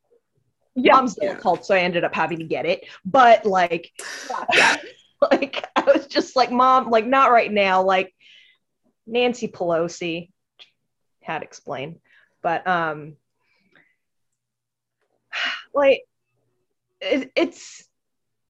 [0.75, 0.93] Yeah.
[0.93, 1.35] Mom's yeah.
[1.35, 2.85] cult, so I ended up having to get it.
[3.05, 3.91] But like
[5.31, 7.83] like I was just like, Mom, like not right now.
[7.83, 8.13] Like
[9.07, 10.29] Nancy Pelosi
[11.21, 11.99] had explained.
[12.43, 13.15] But um
[15.73, 16.03] like
[17.01, 17.86] it, it's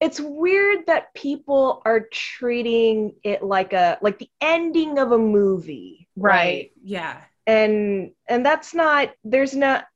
[0.00, 6.08] it's weird that people are treating it like a like the ending of a movie
[6.16, 6.72] right, right.
[6.82, 9.86] yeah and and that's not there's not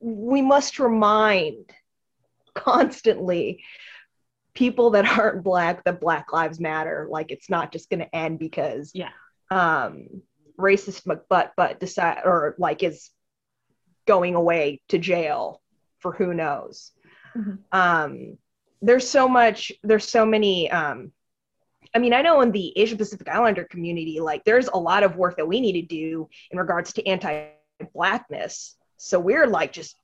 [0.00, 1.70] we must remind
[2.54, 3.62] constantly
[4.54, 8.38] people that aren't black that black lives matter like it's not just going to end
[8.38, 9.10] because yeah
[9.50, 10.06] um
[10.58, 13.10] racist McButt but decide or like is
[14.06, 15.60] going away to jail
[15.98, 16.92] for who knows
[17.36, 17.54] mm-hmm.
[17.72, 18.36] um
[18.82, 21.12] there's so much there's so many um
[21.94, 25.16] I mean, I know in the Asia Pacific Islander community, like there's a lot of
[25.16, 28.76] work that we need to do in regards to anti-blackness.
[28.96, 29.96] So we're like just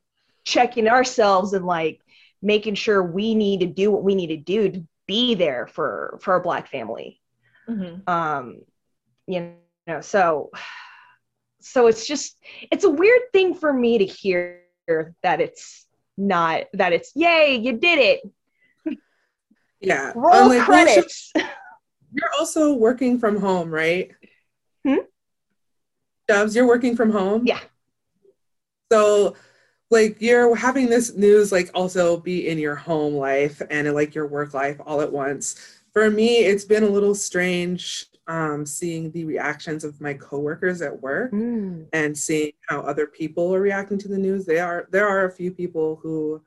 [0.45, 2.01] checking ourselves and like
[2.43, 6.19] making sure we need to do what we need to do to be there for
[6.21, 7.21] for our black family.
[7.69, 8.09] Mm-hmm.
[8.11, 8.59] Um,
[9.27, 9.55] you
[9.87, 10.51] know, so
[11.61, 12.37] so it's just
[12.71, 14.63] it's a weird thing for me to hear
[15.23, 15.87] that it's
[16.17, 18.21] not that it's yay you did it
[19.81, 20.13] yeah.
[20.15, 21.33] Roll like, credits.
[21.35, 24.11] You're also working from home, right?
[24.87, 24.97] Hmm?
[26.27, 27.47] Doves, you're working from home?
[27.47, 27.61] Yeah.
[28.91, 29.37] So
[29.91, 34.27] like you're having this news like also be in your home life and like your
[34.27, 35.81] work life all at once.
[35.93, 41.01] For me, it's been a little strange um, seeing the reactions of my coworkers at
[41.01, 41.87] work mm.
[41.95, 44.45] and seeing how other people are reacting to the news.
[44.45, 46.43] They are there are a few people who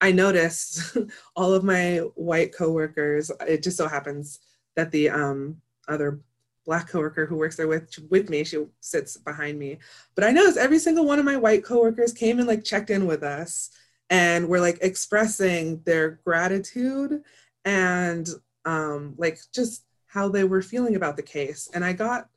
[0.00, 0.96] I noticed
[1.36, 3.30] all of my white coworkers.
[3.46, 4.40] It just so happens
[4.74, 6.20] that the um, other
[6.64, 9.78] black coworker who works there with with me, she sits behind me.
[10.14, 13.06] But I noticed every single one of my white coworkers came and like checked in
[13.06, 13.70] with us
[14.10, 17.22] and were like expressing their gratitude
[17.64, 18.28] and
[18.64, 21.68] um, like just how they were feeling about the case.
[21.72, 22.28] And I got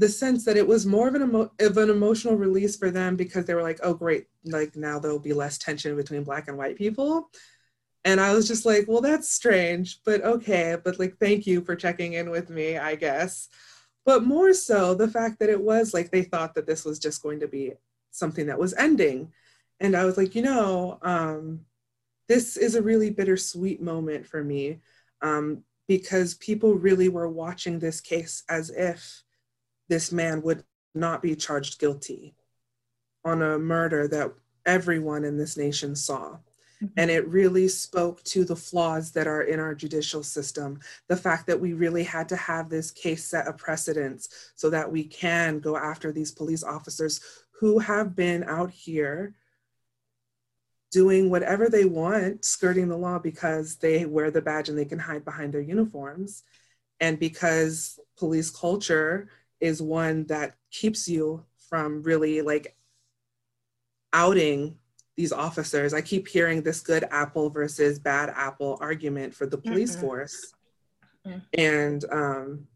[0.00, 3.16] the sense that it was more of an, emo- of an emotional release for them
[3.16, 6.56] because they were like, oh, great, like now there'll be less tension between black and
[6.56, 7.28] white people.
[8.06, 10.78] And I was just like, well, that's strange, but okay.
[10.82, 13.50] But like, thank you for checking in with me, I guess.
[14.06, 17.22] But more so, the fact that it was like they thought that this was just
[17.22, 17.74] going to be
[18.10, 19.30] something that was ending.
[19.80, 21.60] And I was like, you know, um,
[22.26, 24.80] this is a really bittersweet moment for me
[25.20, 29.22] um, because people really were watching this case as if
[29.90, 32.34] this man would not be charged guilty
[33.24, 34.32] on a murder that
[34.64, 36.38] everyone in this nation saw.
[36.82, 36.86] Mm-hmm.
[36.96, 40.80] And it really spoke to the flaws that are in our judicial system.
[41.08, 44.90] The fact that we really had to have this case set a precedence so that
[44.90, 49.34] we can go after these police officers who have been out here
[50.90, 54.98] doing whatever they want, skirting the law because they wear the badge and they can
[54.98, 56.42] hide behind their uniforms.
[57.00, 59.28] And because police culture
[59.60, 62.76] is one that keeps you from really like
[64.12, 64.76] outing
[65.16, 65.92] these officers.
[65.92, 70.00] I keep hearing this good apple versus bad apple argument for the police mm-hmm.
[70.00, 70.52] force.
[71.26, 71.38] Mm-hmm.
[71.54, 72.66] And um,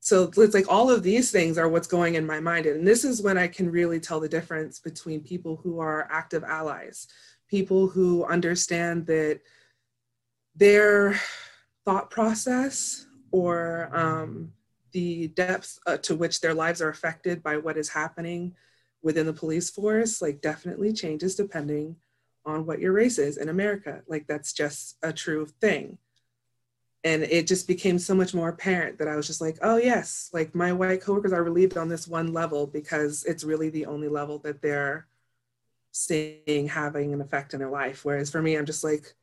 [0.00, 2.66] so it's like all of these things are what's going in my mind.
[2.66, 6.44] And this is when I can really tell the difference between people who are active
[6.44, 7.08] allies,
[7.48, 9.40] people who understand that
[10.54, 11.18] their
[11.84, 14.52] thought process or um,
[14.92, 18.54] the depth uh, to which their lives are affected by what is happening
[19.02, 21.96] within the police force like definitely changes depending
[22.44, 24.02] on what your race is in America.
[24.08, 25.98] Like that's just a true thing.
[27.04, 30.30] And it just became so much more apparent that I was just like, oh yes,
[30.32, 34.08] like my white coworkers are relieved on this one level because it's really the only
[34.08, 35.06] level that they're
[35.92, 38.04] seeing having an effect in their life.
[38.04, 39.14] Whereas for me, I'm just like,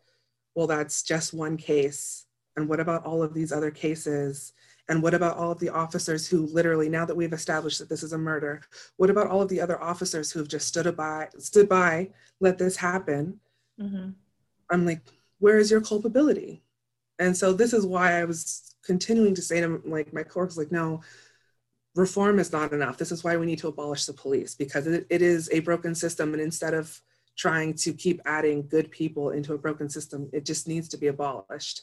[0.55, 2.25] well, that's just one case.
[2.55, 4.53] And what about all of these other cases?
[4.87, 8.03] And what about all of the officers who literally, now that we've established that this
[8.03, 8.61] is a murder,
[8.97, 12.75] what about all of the other officers who've just stood by, stood by, let this
[12.75, 13.39] happen?
[13.81, 14.11] Mm-hmm.
[14.69, 15.01] I'm like,
[15.39, 16.61] where is your culpability?
[17.17, 20.71] And so this is why I was continuing to say to like my coworkers, like,
[20.71, 21.01] no,
[21.95, 22.97] reform is not enough.
[22.97, 25.95] This is why we need to abolish the police because it, it is a broken
[25.95, 26.33] system.
[26.33, 27.01] And instead of
[27.37, 31.07] trying to keep adding good people into a broken system, it just needs to be
[31.07, 31.81] abolished.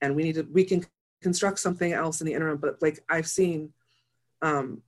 [0.00, 0.84] And we need to, we can
[1.22, 2.58] construct something else in the interim.
[2.58, 3.72] But like I've seen,
[4.42, 4.82] um,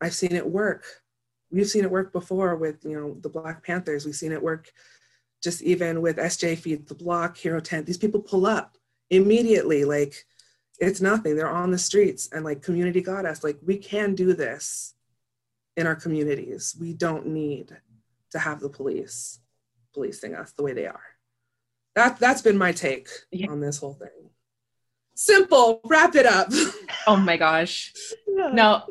[0.00, 0.84] I've seen it work.
[1.50, 4.06] We've seen it work before with, you know, the Black Panthers.
[4.06, 4.72] We've seen it work
[5.42, 7.86] just even with SJ Feed the Block, Hero Tent.
[7.86, 8.76] These people pull up
[9.10, 9.84] immediately.
[9.84, 10.14] Like
[10.78, 11.36] it's nothing.
[11.36, 13.44] They're on the streets and like community got us.
[13.44, 14.94] Like we can do this
[15.76, 16.76] in our communities.
[16.80, 17.76] We don't need
[18.30, 19.40] to have the police
[19.92, 21.02] policing us the way they are.
[21.94, 23.50] That that's been my take yeah.
[23.50, 24.30] on this whole thing
[25.14, 25.80] simple.
[25.84, 26.48] Wrap it up.
[27.06, 27.92] Oh my gosh.
[28.28, 28.84] No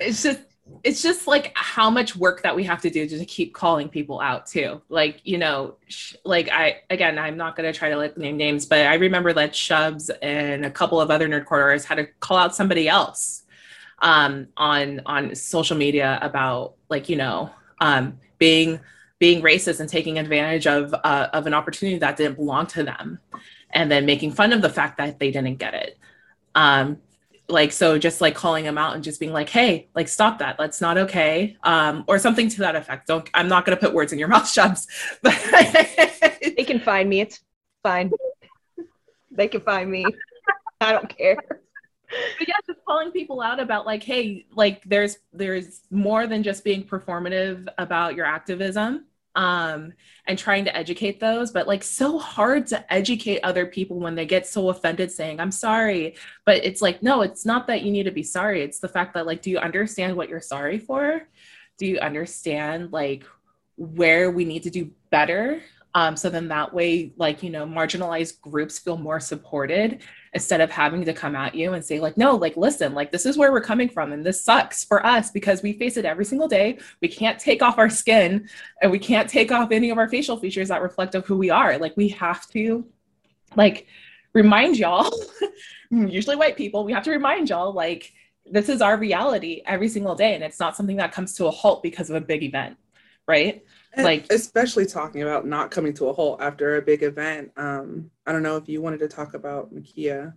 [0.00, 0.40] it's just
[0.82, 4.20] it's just like how much work that we have to do to keep calling people
[4.20, 4.80] out too.
[4.88, 8.36] Like you know sh- like i again i'm not going to try to like name
[8.36, 12.06] names but i remember that shubs and a couple of other nerd corridors had to
[12.20, 13.44] call out somebody else
[14.00, 17.50] um on on social media about like you know
[17.80, 18.80] um being
[19.18, 23.18] being racist and taking advantage of uh, of an opportunity that didn't belong to them
[23.70, 25.98] and then making fun of the fact that they didn't get it.
[26.54, 26.98] Um,
[27.48, 30.56] like so just like calling them out and just being like hey like stop that.
[30.58, 31.56] That's not okay.
[31.62, 33.06] Um or something to that effect.
[33.06, 34.86] Don't i'm not going to put words in your mouth Shubs.
[35.22, 35.38] But
[36.56, 37.20] they can find me.
[37.20, 37.40] It's
[37.82, 38.10] fine.
[39.30, 40.04] They can find me.
[40.80, 41.36] I don't care.
[41.36, 46.64] But yeah just calling people out about like hey like there's there's more than just
[46.64, 49.92] being performative about your activism um,
[50.26, 54.26] and trying to educate those, but like so hard to educate other people when they
[54.26, 56.16] get so offended saying, I'm sorry.
[56.44, 58.62] But it's like, no, it's not that you need to be sorry.
[58.62, 61.28] It's the fact that, like, do you understand what you're sorry for?
[61.78, 63.24] Do you understand, like,
[63.76, 65.62] where we need to do better?
[65.94, 70.02] Um, so then that way, like, you know, marginalized groups feel more supported
[70.34, 73.24] instead of having to come at you and say like no like listen like this
[73.24, 76.26] is where we're coming from and this sucks for us because we face it every
[76.26, 76.78] single day.
[77.00, 78.46] We can't take off our skin
[78.82, 81.48] and we can't take off any of our facial features that reflect of who we
[81.48, 81.78] are.
[81.78, 82.84] Like we have to
[83.56, 83.86] like
[84.34, 85.10] remind y'all
[85.90, 88.12] usually white people we have to remind y'all like
[88.44, 91.50] this is our reality every single day and it's not something that comes to a
[91.50, 92.76] halt because of a big event
[93.26, 93.64] right
[93.96, 97.50] and like especially talking about not coming to a halt after a big event.
[97.56, 100.34] Um, I don't know if you wanted to talk about Ma'Khia.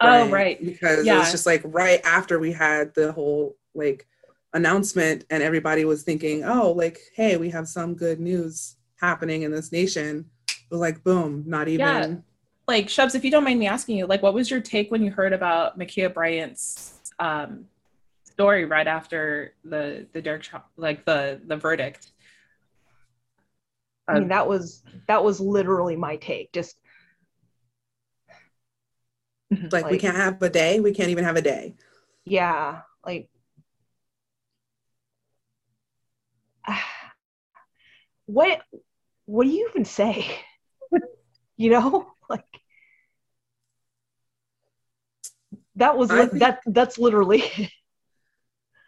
[0.00, 0.62] Oh, right.
[0.62, 1.14] Because yeah.
[1.14, 4.06] it was just like right after we had the whole like
[4.52, 9.52] announcement and everybody was thinking, oh, like, hey, we have some good news happening in
[9.52, 10.26] this nation.
[10.70, 11.86] Was like, boom, not even.
[11.86, 12.14] Yeah.
[12.66, 15.02] Like, Shubs, if you don't mind me asking you, like, what was your take when
[15.02, 17.66] you heard about Ma'Khia Bryant's um,
[18.42, 20.44] story right after the the Derek
[20.76, 22.10] like the the verdict.
[24.08, 26.52] I mean, that was that was literally my take.
[26.52, 26.74] Just
[29.50, 30.80] like, like we can't have a day.
[30.80, 31.76] We can't even have a day.
[32.24, 33.28] Yeah, like
[38.26, 38.60] what
[39.26, 40.26] what do you even say?
[41.56, 42.44] you know, like
[45.76, 47.44] that was think, that that's literally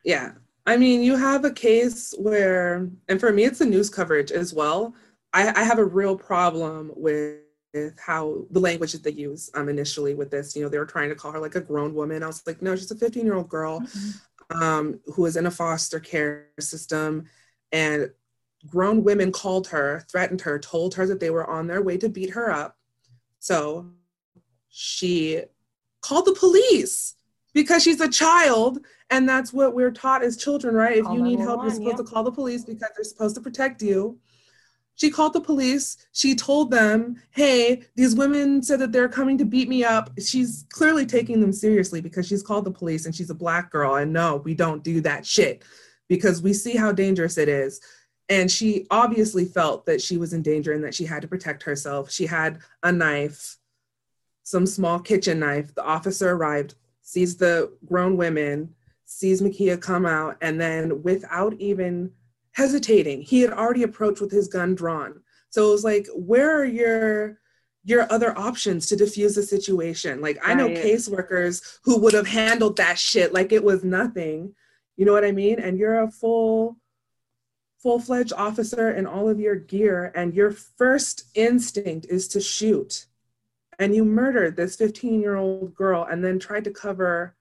[0.04, 0.32] yeah.
[0.66, 4.54] I mean, you have a case where, and for me, it's the news coverage as
[4.54, 4.94] well.
[5.32, 7.40] I, I have a real problem with
[7.98, 10.54] how the language that they use um, initially with this.
[10.54, 12.22] You know, they were trying to call her like a grown woman.
[12.22, 14.62] I was like, no, she's a 15 year old girl mm-hmm.
[14.62, 17.24] um, who is in a foster care system.
[17.72, 18.10] And
[18.68, 22.08] grown women called her, threatened her, told her that they were on their way to
[22.08, 22.76] beat her up.
[23.40, 23.90] So
[24.70, 25.42] she
[26.00, 27.16] called the police
[27.54, 28.80] because she's a child
[29.10, 30.98] and that's what we're taught as children right?
[30.98, 32.04] If you need help you're supposed yeah.
[32.04, 34.18] to call the police because they're supposed to protect you.
[34.96, 35.96] She called the police.
[36.12, 40.10] She told them hey these women said that they're coming to beat me up.
[40.20, 43.94] She's clearly taking them seriously because she's called the police and she's a black girl
[43.94, 45.62] and no we don't do that shit
[46.08, 47.80] because we see how dangerous it is.
[48.28, 51.62] And she obviously felt that she was in danger and that she had to protect
[51.62, 52.10] herself.
[52.10, 53.58] She had a knife
[54.44, 55.74] some small kitchen knife.
[55.74, 56.74] The officer arrived
[57.04, 58.74] sees the grown women,
[59.04, 62.10] sees Ma'Khia come out, and then without even
[62.52, 63.22] hesitating.
[63.22, 65.20] He had already approached with his gun drawn.
[65.50, 67.38] So it was like, where are your
[67.86, 70.22] your other options to diffuse the situation?
[70.22, 70.76] Like I know Right.
[70.76, 74.54] caseworkers who would have handled that shit like it was nothing.
[74.96, 75.58] You know what I mean?
[75.60, 76.78] And you're a full
[77.82, 83.04] full-fledged officer in all of your gear and your first instinct is to shoot.
[83.78, 87.34] And you murdered this 15-year-old girl and then tried to cover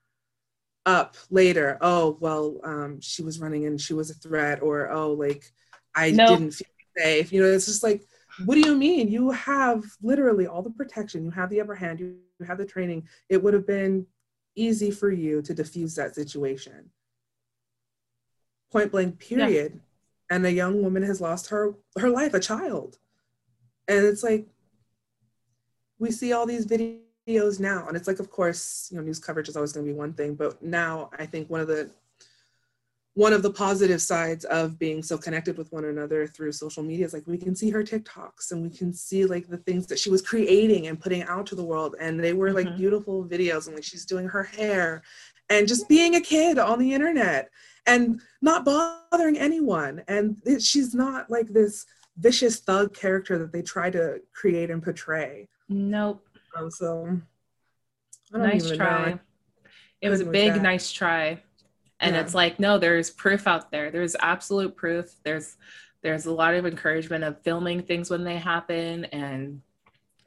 [0.85, 1.77] up later.
[1.81, 5.51] Oh, well, um, she was running and she was a threat, or oh, like
[5.95, 6.29] I Nope.
[6.29, 6.67] didn't feel
[6.97, 7.31] safe.
[7.31, 8.03] You know, it's just like,
[8.45, 9.09] what do you mean?
[9.09, 12.65] You have literally all the protection, you have the upper hand, you, you have the
[12.65, 13.07] training.
[13.29, 14.07] It would have been
[14.55, 16.89] easy for you to diffuse that situation.
[18.71, 19.79] Point blank, period.
[20.29, 22.97] And a young woman has lost her her life, a child.
[23.87, 24.47] And it's like
[26.03, 29.47] we see all these videos now, and it's like, of course, you know, news coverage
[29.49, 31.89] is always going to be one thing, but now I think one of the
[33.15, 37.05] one of the positive sides of being so connected with one another through social media
[37.05, 39.99] is like we can see her TikToks and we can see like the things that
[39.99, 42.77] she was creating and putting out to the world, and they were like Mhm.
[42.77, 45.03] beautiful videos, and like she's doing her hair
[45.49, 47.49] and just being a kid on the internet
[47.85, 51.85] and not bothering anyone, and it, she's not like this
[52.17, 55.47] vicious thug character that they try to create and portray.
[55.73, 56.25] Nope.
[56.55, 57.19] Um, so
[58.31, 59.11] Nice try.
[59.11, 59.19] know.
[60.01, 61.41] It was a big, nice try.
[61.99, 62.21] And Yeah.
[62.21, 63.89] it's like, no, there's proof out there.
[63.91, 65.13] There's absolute proof.
[65.23, 65.57] There's
[66.01, 69.61] there's a lot of encouragement of filming things when they happen and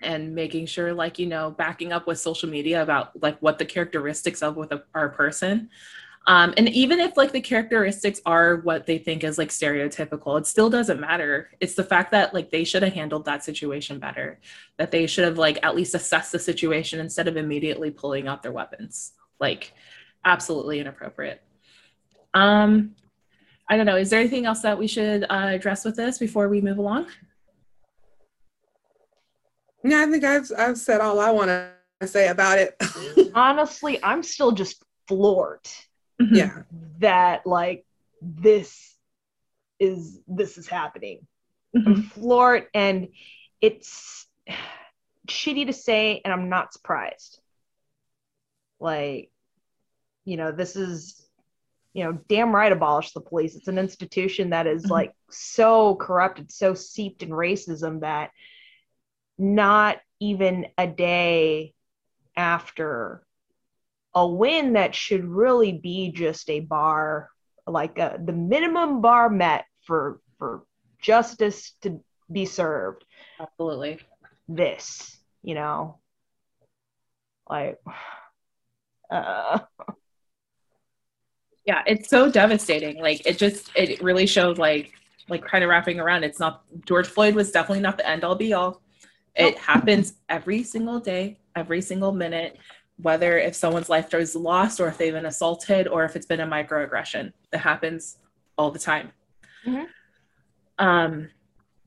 [0.01, 3.65] and making sure like you know backing up with social media about like what the
[3.67, 5.69] characteristics of with a, our person
[6.29, 10.47] um, and even if like the characteristics are what they think is like stereotypical it
[10.47, 11.51] still doesn't matter.
[11.61, 14.41] It's the fact that like they should have handled that situation better
[14.77, 18.43] that they should have like at least assessed the situation instead of immediately pulling out
[18.43, 19.13] their weapons.
[19.39, 19.73] Like
[20.25, 21.43] absolutely inappropriate.
[22.35, 22.97] Um
[23.69, 23.97] i don't know.
[23.97, 27.07] Is there anything else that we should uh, address with this before we move along?
[29.85, 32.77] Yeah, I think I've I've said all I want to say about it.
[33.35, 35.69] Honestly, I'm still just floored
[36.19, 36.63] yeah,
[36.99, 37.85] that like
[38.21, 38.95] this
[39.79, 41.27] is this is happening.
[41.75, 42.05] I'm Mhm.
[42.05, 43.09] floored and
[43.61, 44.27] it's
[45.29, 47.41] shitty to say and I'm not surprised.
[48.81, 49.31] Like,
[50.25, 51.23] you know, this is
[51.93, 53.57] you know, damn right abolish the police.
[53.57, 54.91] It's an institution that is Mhm.
[54.91, 58.31] like so corrupted, so steeped in racism that
[59.39, 61.75] not even a day
[62.37, 63.26] after
[64.17, 67.29] a win that should really be just a bar
[67.67, 70.65] like a, the minimum bar met for for
[71.01, 72.01] justice to
[72.33, 73.05] be served.
[73.39, 73.99] Absolutely.
[74.49, 75.99] This you know?
[77.49, 77.79] Like
[79.11, 79.61] uh.
[81.67, 83.01] Yeah it's so devastating.
[83.01, 84.93] Like it just it really shows like
[85.29, 86.25] like kind of wrapping around.
[86.25, 88.81] It's not george floyd was definitely not the end all be all.
[89.35, 92.59] It happens every single day every single minute
[93.01, 96.41] whether if someone's life is lost or if they've been assaulted or if it's been
[96.41, 97.33] a microaggression.
[97.53, 98.19] It happens
[98.57, 99.13] all the time.
[99.67, 99.87] Mhm.
[100.79, 101.31] um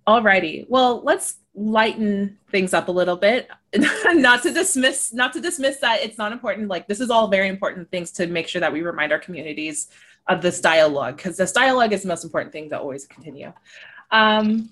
[0.07, 0.65] alrighty.
[0.69, 3.49] Well let's lighten things up a little bit.
[4.13, 6.67] Not to dismiss not to dismiss that it's not important.
[6.67, 9.89] Like this is all very important things to make sure that we remind our communities
[10.27, 13.51] of this dialogue because this dialogue is the most important thing to always continue.
[14.11, 14.71] Um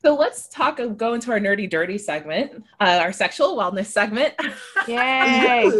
[0.00, 4.34] so let's talk go into our nerdy dirty segment uh, our sexual wellness segment
[4.88, 5.70] yay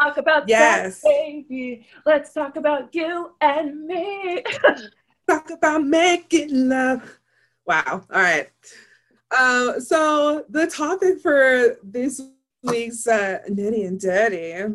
[0.00, 1.02] talk about Yes.
[1.02, 4.42] baby let's talk about you and me
[5.28, 7.18] talk about making love.
[7.66, 8.04] Wow.
[8.12, 8.48] All right.
[9.30, 12.20] Uh, so the topic for this
[12.62, 14.74] week's uh, nitty and dirty,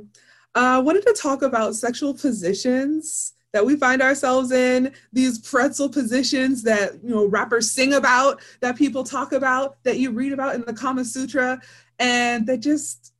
[0.56, 4.94] uh, wanted to talk about sexual positions that we find ourselves in.
[5.12, 10.12] These pretzel positions that you know rappers sing about, that people talk about, that you
[10.12, 11.62] read about in the Kama Sutra,
[11.98, 13.14] and that just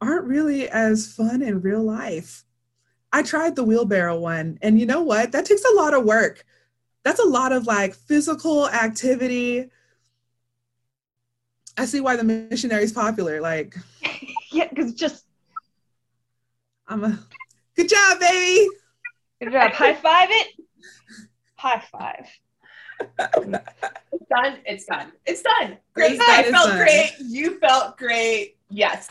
[0.00, 2.44] aren't really as fun in real life.
[3.12, 5.32] I tried the wheelbarrow one, and you know what?
[5.32, 6.44] That takes a lot of work.
[7.04, 9.70] That's a lot of like physical activity.
[11.76, 13.40] I see why the missionary is popular.
[13.40, 13.76] Like,
[14.52, 15.24] yeah because just
[16.86, 17.18] I'm a
[17.76, 18.68] good job, baby.
[19.40, 19.72] Good job.
[19.72, 20.48] High five it.
[21.56, 22.26] High five.
[23.18, 24.58] It's done.
[24.64, 25.12] It's done.
[25.26, 25.78] It's done.
[25.94, 26.78] Great It's done, i felt done.
[26.78, 27.12] great.
[27.20, 28.56] you felt great.
[28.70, 29.08] Yes.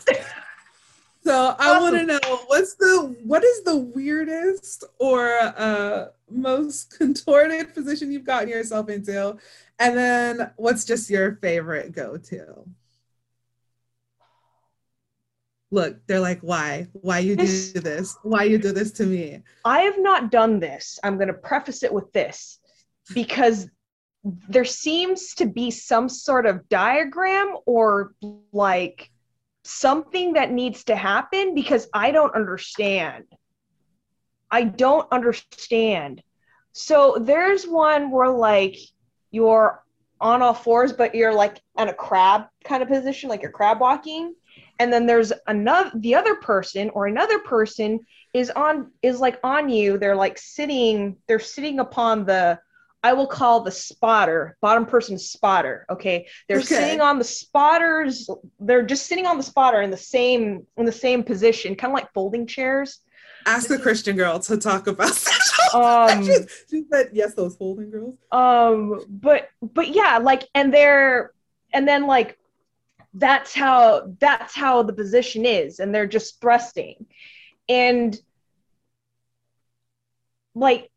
[1.24, 7.74] So I want to know what's the what is the weirdest or uh, most contorted
[7.74, 9.36] position you've gotten yourself into,
[9.78, 12.64] and then what's just your favorite go-to?
[15.70, 16.88] Look, they're like, why?
[16.92, 18.16] Why you do this?
[18.22, 19.42] Why you do this to me?
[19.64, 20.98] I have not done this.
[21.02, 22.58] I'm going to preface it with this
[23.14, 23.68] because
[24.48, 28.14] there seems to be some sort of diagram or
[28.52, 29.10] like
[29.64, 33.24] something that needs to happen because I don't understand.
[34.50, 36.22] I don't understand.
[36.72, 38.76] So there's one where like
[39.30, 39.82] you're
[40.20, 43.80] on all fours, but you're like in a crab kind of position, like you're crab
[43.80, 44.34] walking.
[44.80, 48.00] And then there's another, the other person or another person
[48.34, 52.58] is on is like on you they're like sitting they're sitting upon the
[53.02, 56.66] i will call the spotter bottom person spotter okay they're Okay.
[56.66, 58.28] sitting on the spotters
[58.60, 61.94] they're just sitting on the spotter in the same in the same position kind of
[61.94, 63.00] like folding chairs
[63.46, 66.36] Ask the Christian girl to talk about sexual um she,
[66.70, 68.14] she said, yes, those folding girls.
[68.30, 71.32] um but but yeah like and they're
[71.72, 72.37] and then like
[73.18, 77.06] that's how that's how the position is and they're just thrusting
[77.68, 78.16] and
[80.54, 80.90] like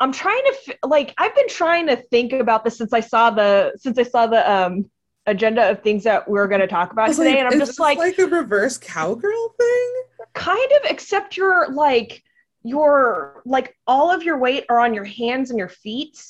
[0.00, 3.72] i'm trying to like i've been trying to think about this since i saw the
[3.76, 4.88] since i saw the um
[5.26, 7.60] agenda of things that we are going to talk about today like, and i'm is
[7.60, 10.02] just this like like a reverse cowgirl thing.
[10.32, 12.22] kind of except you're like
[12.62, 16.22] your like all of your weight are on your hands and your feet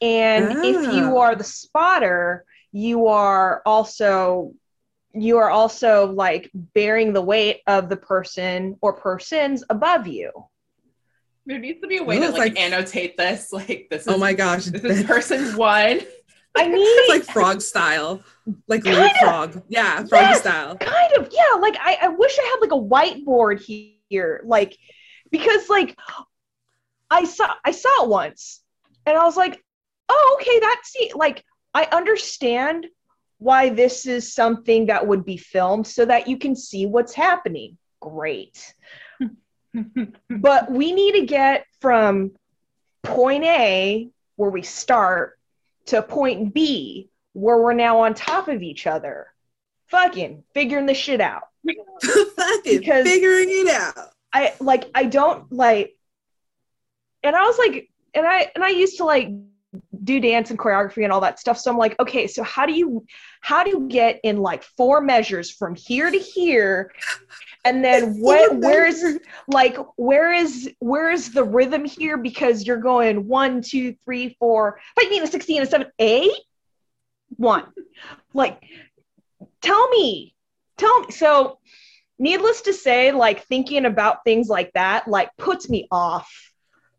[0.00, 1.20] and if you Ah.
[1.20, 4.52] are the spotter you are also
[5.14, 10.30] you are also like bearing the weight of the person or persons above you
[11.46, 13.52] There needs to be a way It to like, like- annotate this.
[13.52, 16.00] Like this oh is Oh my gosh, this is that's- person one.
[16.56, 18.22] i mean it's like frog style,
[18.68, 19.00] like Kinda.
[19.00, 19.62] leapfrog.
[19.68, 20.40] Yeah, frog Yes.
[20.40, 20.76] style.
[20.76, 23.60] kind of yeah like I, I wish i had like a whiteboard
[24.10, 24.76] here like
[25.30, 25.96] because like
[27.10, 28.60] i saw i saw it once
[29.06, 29.62] and i was like
[30.08, 31.44] oh okay that's like
[31.74, 32.86] i understand
[33.38, 37.78] why this is something that would be filmed so that you can see what's happening.
[38.00, 38.74] Great.
[40.28, 42.32] But we need to get from
[43.04, 45.38] point a where we start
[45.86, 49.28] to point b where we're now on top of each other.
[49.86, 51.44] Fucking figuring this shit out.
[52.02, 54.10] Fucking Because- figuring it out.
[54.32, 55.96] I like I don't like
[57.22, 59.28] and I was like and I and I used to like
[60.08, 61.58] do dance and choreography and all that stuff.
[61.58, 63.04] So I'm like okay so how do you
[63.40, 66.90] how do you get in like four measures from here to here?
[67.64, 69.02] And then what where's
[69.46, 72.16] like where is where is the rhythm here?
[72.16, 76.32] Because you're going one two three four five mean a 16 and a 7 eight?
[77.36, 77.64] One.
[78.32, 78.62] Like
[79.60, 80.34] tell me
[80.78, 81.10] tell me.
[81.10, 81.58] So
[82.18, 86.47] needless to say like thinking about things like that like puts me off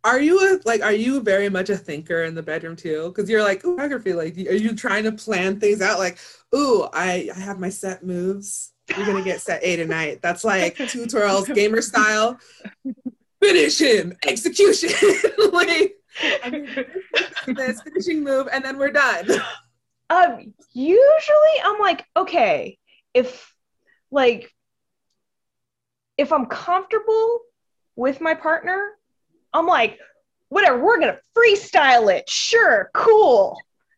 [0.03, 0.81] Are you a like?
[0.81, 3.09] Are you very much a thinker in the bedroom too?
[3.09, 4.15] Because you're like, choreography.
[4.15, 5.99] Like, are you trying to plan things out?
[5.99, 6.17] Like,
[6.55, 8.71] ooh, I I have my set moves.
[8.95, 10.19] You're gonna get set A tonight.
[10.21, 12.39] That's like two twirls, gamer style.
[13.41, 14.89] Finish him, execution.
[15.53, 15.95] like,
[16.43, 16.69] I mean,
[17.47, 19.27] this finishing move, and then we're done.
[20.09, 22.77] um usually i'm like okay
[23.13, 23.53] if
[24.11, 24.51] like
[26.17, 27.39] if i'm comfortable
[27.95, 28.91] with my partner
[29.53, 29.99] i'm like
[30.49, 32.29] whatever we're gonna freestyle it.
[32.29, 33.57] Sure cool.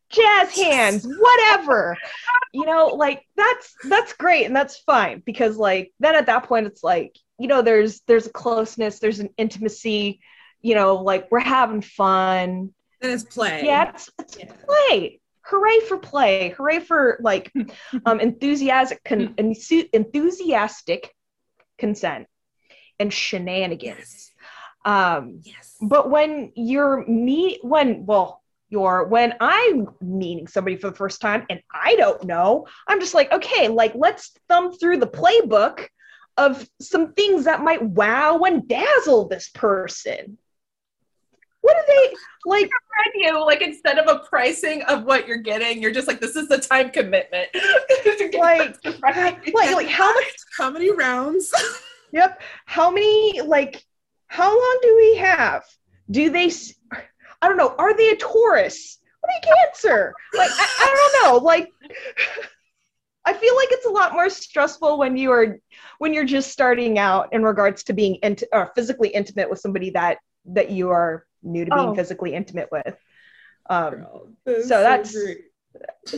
[0.10, 1.98] Jazz hands whatever.
[2.54, 6.68] You know like that's that's great and that's fine because like then at that point
[6.68, 10.20] it's like you know there's there's a closeness there's an intimacy
[10.62, 12.74] you know like we're having fun.
[13.00, 13.62] Then it's play.
[13.66, 14.52] yeah it's, it's Yeah.
[14.68, 15.20] play.
[15.44, 16.50] Hooray for play.
[16.50, 17.52] Hooray for like
[18.06, 19.36] um enthusiastic con-
[19.94, 21.16] enthusiastic
[21.78, 22.28] consent
[23.00, 24.31] and shenanigans
[24.86, 25.78] um Yes.
[25.82, 31.46] but when you're me when well you're when i'm meeting somebody for the first time
[31.50, 35.88] and i don't know i'm just like okay like let's thumb through the playbook
[36.38, 40.38] of some things that might wow and dazzle this person
[41.62, 42.16] what do they
[42.46, 42.70] like
[43.16, 46.48] you like instead of a pricing of what you're getting, you're just like this is
[46.48, 47.50] the time commitment.
[48.34, 50.26] Like- like like how much
[50.58, 51.54] How many rounds?
[52.12, 52.42] Yep.
[52.66, 53.84] How many, like,
[54.32, 55.64] how long do we have?
[56.10, 56.50] Do they,
[57.42, 58.98] I don't know, are they a Taurus?
[59.20, 60.14] What are they Cancer?
[60.34, 61.46] Like, I, I don't know.
[61.46, 61.70] Like,
[63.26, 65.60] I feel like it's a lot more stressful when you are,
[66.00, 69.90] when you're just starting out in regards to being int- or physically intimate with somebody
[69.92, 71.96] that, that you are new to being Oh.
[71.96, 72.96] physically intimate with.
[73.70, 74.28] Um, Girl,
[74.64, 75.42] So that's- great.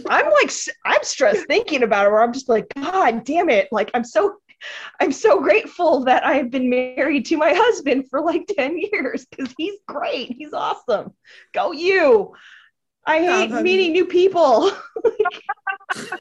[0.09, 0.49] I'm like
[0.83, 4.37] I'm stressed thinking about it where I'm just like god damn it like I'm so
[4.99, 9.53] I'm so grateful that I've been married to my husband for like 10 years cuz
[9.57, 11.13] he's great he's awesome
[11.53, 12.33] go you
[13.05, 13.63] I hate honey.
[13.63, 14.71] meeting new people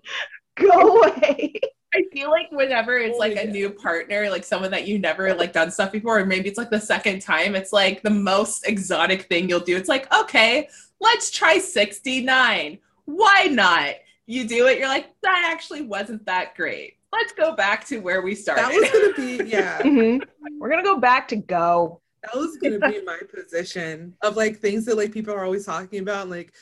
[0.56, 1.60] go away
[1.92, 5.52] I feel like whenever it's like a new partner, like someone that you never like
[5.52, 9.22] done stuff before, or maybe it's like the second time, it's like the most exotic
[9.22, 9.76] thing you'll do.
[9.76, 10.68] It's like, okay,
[11.00, 12.78] let's try 69.
[13.06, 13.94] Why not?
[14.26, 16.96] You do it, you're like, that actually wasn't that great.
[17.12, 18.64] Let's go back to where we started.
[18.64, 19.82] That was gonna be yeah.
[19.82, 20.20] Mhm.
[20.58, 22.00] We're gonna go back to go.
[22.22, 26.00] That was gonna be my position of like things that like people are always talking
[26.00, 26.22] about.
[26.22, 26.54] And, like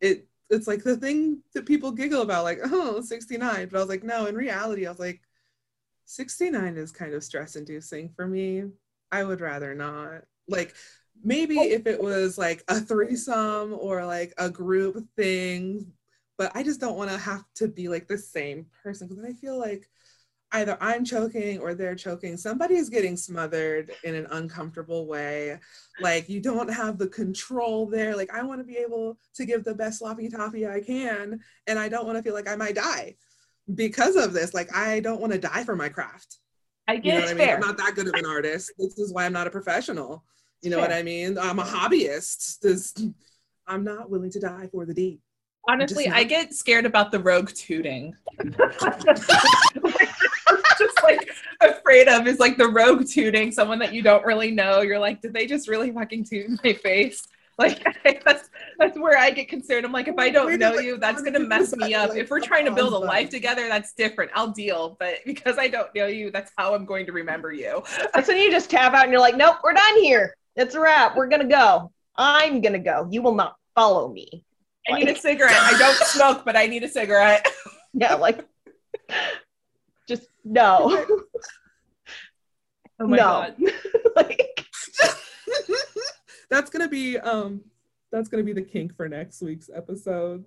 [0.00, 3.68] it, it's like the thing that people giggle about, like oh 69.
[3.70, 4.26] But I was like, no.
[4.26, 5.20] In reality, I was like,
[6.06, 8.64] 69 is kind of stress inducing for me.
[9.10, 10.22] I would rather not.
[10.48, 10.74] Like
[11.22, 15.92] maybe if it was like a threesome or like a group thing,
[16.38, 19.32] but I just don't want to have to be like the same person because I
[19.34, 19.88] feel like
[20.52, 22.36] either I'm choking or they're choking.
[22.36, 25.58] Somebody is getting smothered in an uncomfortable way.
[26.00, 28.14] Like you don't have the control there.
[28.16, 31.78] Like I want to be able to give the best sloppy toppy I can, and
[31.78, 33.16] I don't want to feel like I might die
[33.74, 34.54] because of this.
[34.54, 36.38] Like I don't want to die for my craft.
[36.88, 37.46] I You know get what It's I mean?
[37.46, 37.54] fair.
[37.56, 38.72] I'm not that good of an artist.
[38.78, 40.24] This is why I'm not a professional.
[40.62, 40.92] You know what.
[40.92, 41.38] I mean?
[41.38, 42.60] I'm a hobbyist.
[42.60, 42.94] This
[43.66, 45.20] I'm not willing to die for the deed.
[45.68, 48.14] honestly, I get scared about the rogue tooting.
[51.62, 54.80] like afraid of is like the rogue tooting, someone that you don't really know.
[54.80, 57.26] You're like, did they just really fucking in my face?
[57.58, 57.84] Like
[58.24, 58.48] that's
[58.78, 59.84] that's where I get concerned.
[59.84, 62.08] I'm like, if I don't know like, you, that's gonna mess me up.
[62.08, 64.32] like, If we're trying to build a life together, that's different.
[64.34, 64.96] I'll deal.
[64.98, 67.84] But because I don't know you, that's how I'm going to remember you.
[68.14, 70.34] That's when you just tap out and you're like, nope, we're done here.
[70.56, 71.14] It's a wrap.
[71.14, 71.92] We're gonna go.
[72.16, 73.06] I'm gonna go.
[73.10, 74.44] You will not follow me.
[74.90, 75.54] I need a cigarette.
[75.54, 77.46] I don't smoke, but I need a cigarette.
[77.92, 78.46] Yeah, like
[80.44, 81.06] no.
[83.00, 83.22] Oh my no.
[83.24, 83.56] god.
[84.16, 84.64] like
[86.50, 87.62] that's gonna be um
[88.12, 90.44] that's gonna be the kink for next week's episode.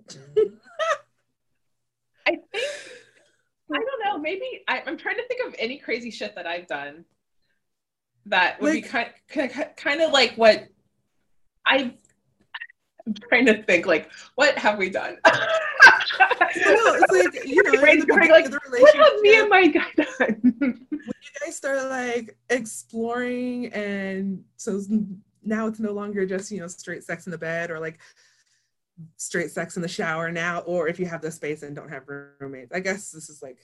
[2.26, 2.64] I think
[3.72, 4.18] I don't know.
[4.18, 7.04] Maybe I, I'm trying to think of any crazy shit that I've done
[8.26, 10.66] that would be kind, kind, kind of like what
[11.66, 11.94] I.
[13.06, 15.16] I'm trying to think like what have we done?
[15.26, 15.30] no,
[16.56, 18.50] it's like you know, the like,
[18.80, 20.54] what have me and my guy done?
[20.58, 24.80] when you guys start like exploring, and so
[25.44, 27.98] now it's no longer just you know straight sex in the bed or like
[29.16, 32.04] straight sex in the shower now, or if you have the space and don't have
[32.40, 32.72] roommates.
[32.72, 33.58] I guess this is like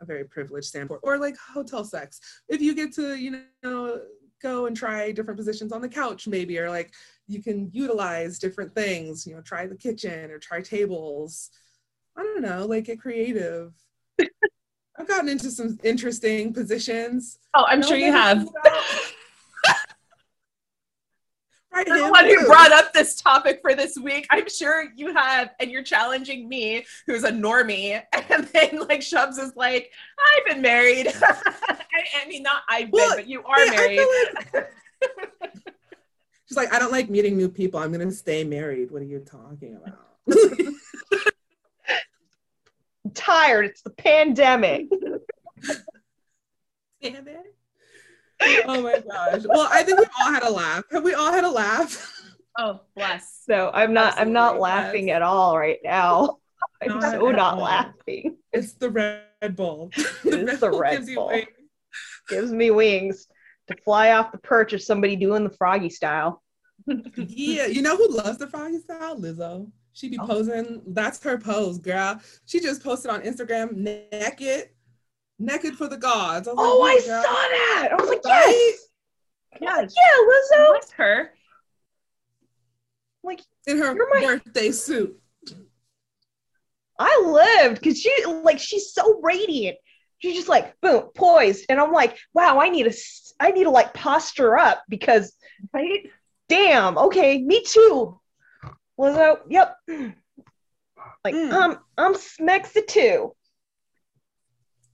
[0.00, 2.20] a very privileged standpoint, or like hotel sex.
[2.48, 4.00] If you get to you know
[4.40, 6.92] go and try different positions on the couch, maybe, or like
[7.26, 9.26] you can utilize different things.
[9.26, 11.50] You know, try the kitchen or try tables.
[12.16, 13.72] I don't know, like get creative.
[14.98, 17.38] I've gotten into some interesting positions.
[17.54, 18.48] oh, I'm sure you have.
[21.78, 24.26] Right, the one who brought up this topic for this week.
[24.30, 29.38] I'm sure you have, and you're challenging me, who's a normie, and then like Shubs
[29.38, 31.06] is like, I've been married.
[31.22, 31.76] I,
[32.22, 34.00] I mean, not I've been, but you are Yeah, married.
[34.54, 34.70] like-
[36.48, 37.78] She's like, I don't like meeting new people.
[37.78, 38.90] I'm gonna stay married.
[38.90, 39.98] What are you talking about?
[43.04, 43.66] I'm tired.
[43.66, 44.86] It's the pandemic.
[47.02, 47.54] Damn it.
[48.66, 49.42] Oh my gosh.
[49.48, 50.84] Well, I think we've all had a laugh.
[50.92, 52.12] Have we all had a laugh?
[52.58, 53.42] Oh, bless.
[53.46, 55.16] So I'm not I'm not Absolutely, laughing yes.
[55.16, 56.38] at all right now.
[56.82, 57.62] I'm Not so not all.
[57.62, 58.36] laughing.
[58.52, 59.90] It's the Red Bull.
[59.96, 60.04] is
[60.60, 61.28] the Red gives you Bull.
[61.28, 61.48] wings.
[62.28, 63.26] Gives me wings
[63.68, 66.42] to fly off the perch of somebody doing the froggy style.
[67.16, 69.16] Yeah, you know who loves the froggy style?
[69.20, 69.70] Lizzo.
[69.92, 70.26] She be Oh.
[70.26, 70.82] posing.
[70.86, 72.20] That's her pose, girl.
[72.46, 73.72] She just posted on Instagram
[74.10, 74.70] naked,
[75.38, 76.48] naked for the gods.
[76.48, 77.88] was like, Oh, I yeah, saw that.
[77.92, 78.72] I was like, Right?
[78.72, 78.88] yes,
[79.60, 79.94] Yes.
[79.96, 80.68] yeah, Lizzo.
[80.70, 81.30] Bless her.
[83.22, 85.18] Like In her my- birthday suit.
[87.00, 89.76] I lived because she like she's so radiant.
[90.18, 93.64] She's just like boom, poised, and I'm like, wow, I need to, s- I need
[93.64, 95.32] to like posture up because,
[95.72, 96.10] Right?
[96.48, 98.18] damn, okay, me too.
[98.98, 99.76] Lizzo, yep.
[101.24, 101.52] Like Mm.
[101.52, 103.32] um, I'm smexy too.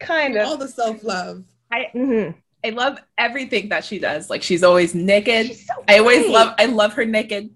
[0.07, 1.45] Kind of All the self love.
[1.73, 2.35] I Mhm.
[2.65, 4.31] I love everything that she does.
[4.31, 5.47] Like she's always naked.
[5.49, 7.51] She's so I always love I love her naked.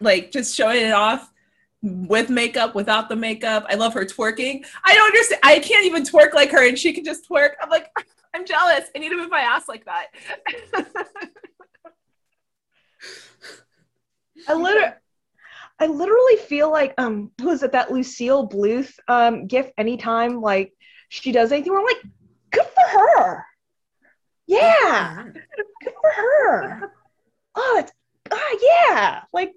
[0.00, 1.32] Like just showing it off
[1.82, 3.66] with makeup, without the makeup.
[3.68, 4.64] I love her twerking.
[4.84, 5.40] I don't understand.
[5.42, 7.50] I can't even twerk like her and she can just twerk.
[7.60, 7.88] I'm like,
[8.34, 8.90] I'm jealous.
[8.94, 10.06] I need to move my ass like that.
[14.48, 14.92] I literally,
[15.80, 17.72] I literally feel like um, who is it?
[17.72, 19.70] That Lucille Bluth um gif.
[19.78, 20.72] Anytime like
[21.08, 22.02] she does anything, we're like,
[22.50, 23.44] good for her.
[24.46, 25.24] Yeah,
[25.82, 26.92] good for her.
[27.54, 27.92] Oh, it's
[28.30, 29.22] ah yeah.
[29.32, 29.54] Like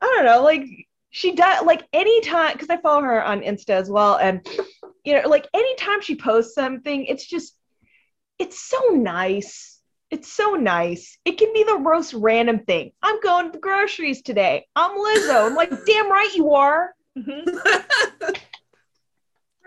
[0.00, 0.66] I don't know, like
[1.10, 4.46] she does like anytime because I follow her on Insta as well, and
[5.04, 7.56] you know, like anytime she posts something, it's just,
[8.38, 9.80] it's so nice.
[10.10, 11.16] It's so nice.
[11.24, 12.92] It can be the most random thing.
[13.02, 14.66] I'm going to the groceries today.
[14.76, 15.46] I'm Lizzo.
[15.46, 16.94] I'm like, damn right you are.
[17.16, 17.44] Mhm.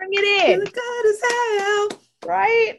[0.00, 1.20] Bring it in, Good as
[1.60, 1.88] hell.
[2.26, 2.78] right?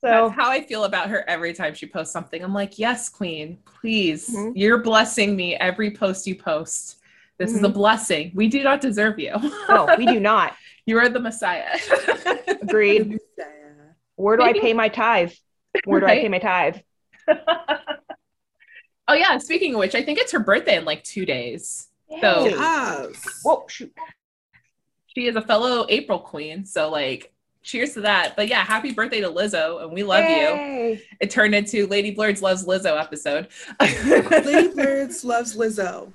[0.00, 2.40] So That's how I feel about her every time she posts something.
[2.44, 4.28] I'm like, yes, queen, please.
[4.30, 4.52] Mhm.
[4.54, 7.00] You're blessing me every post you post.
[7.38, 8.30] This is a blessing.
[8.34, 9.34] We do not deserve you.
[9.68, 10.54] no, we do not.
[10.86, 11.76] you are the Messiah.
[12.62, 13.18] Agreed.
[14.14, 15.32] Where do I pay my tithe?
[15.84, 16.76] Where do I pay my tithe?
[19.08, 19.38] oh, yeah.
[19.38, 21.88] Speaking of which, I think it's her birthday in like two days.
[22.20, 22.50] So- Yay.
[22.52, 23.40] Yes.
[23.42, 23.92] Whoa, shoot.
[25.18, 26.64] She is a fellow April queen.
[26.64, 27.32] So, like,
[27.64, 28.36] cheers to that.
[28.36, 29.82] But yeah, happy birthday to Lizzo.
[29.82, 30.96] And we love you.
[31.20, 33.48] It turned into Lady Blurds Loves Lizzo episode.
[33.80, 36.12] Lady Birds loves Lizzo.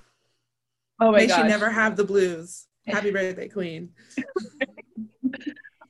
[1.01, 1.41] oh my May gosh.
[1.41, 2.67] she never have the blues.
[2.87, 3.89] Happy birthday, Queen.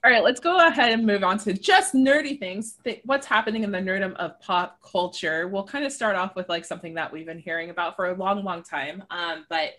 [0.03, 2.77] All right, let's go ahead and move on to just nerdy things.
[2.83, 5.47] Th- what's happening in the nerdum of pop culture?
[5.47, 8.15] We'll kind of start off with like something that we've been hearing about for a
[8.15, 9.03] long, long time.
[9.11, 9.73] Um, but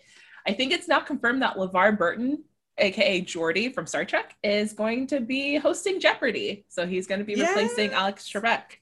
[0.47, 2.45] I think it's now confirmed that LeVar Burton,
[2.77, 6.65] aka Geordi from Star Trek, is going to be hosting Jeopardy.
[6.69, 8.79] So he's going to be replacing Alex Trebek,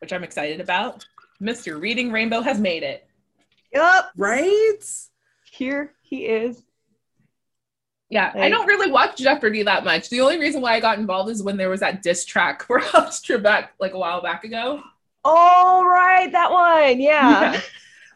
[0.00, 1.06] which I'm excited about.
[1.42, 1.80] Mr.
[1.80, 3.06] Reading Rainbow has made it.
[3.72, 4.10] Yup.
[4.16, 4.78] Right?
[5.50, 6.62] Here he is.
[8.10, 10.08] Yeah, I don't really watch Jeopardy that much.
[10.08, 12.80] The only reason why I got involved is when there was that diss track for
[12.80, 14.82] Alex Trebek like a while back ago.
[15.24, 17.00] All right, that one.
[17.00, 17.60] Yeah.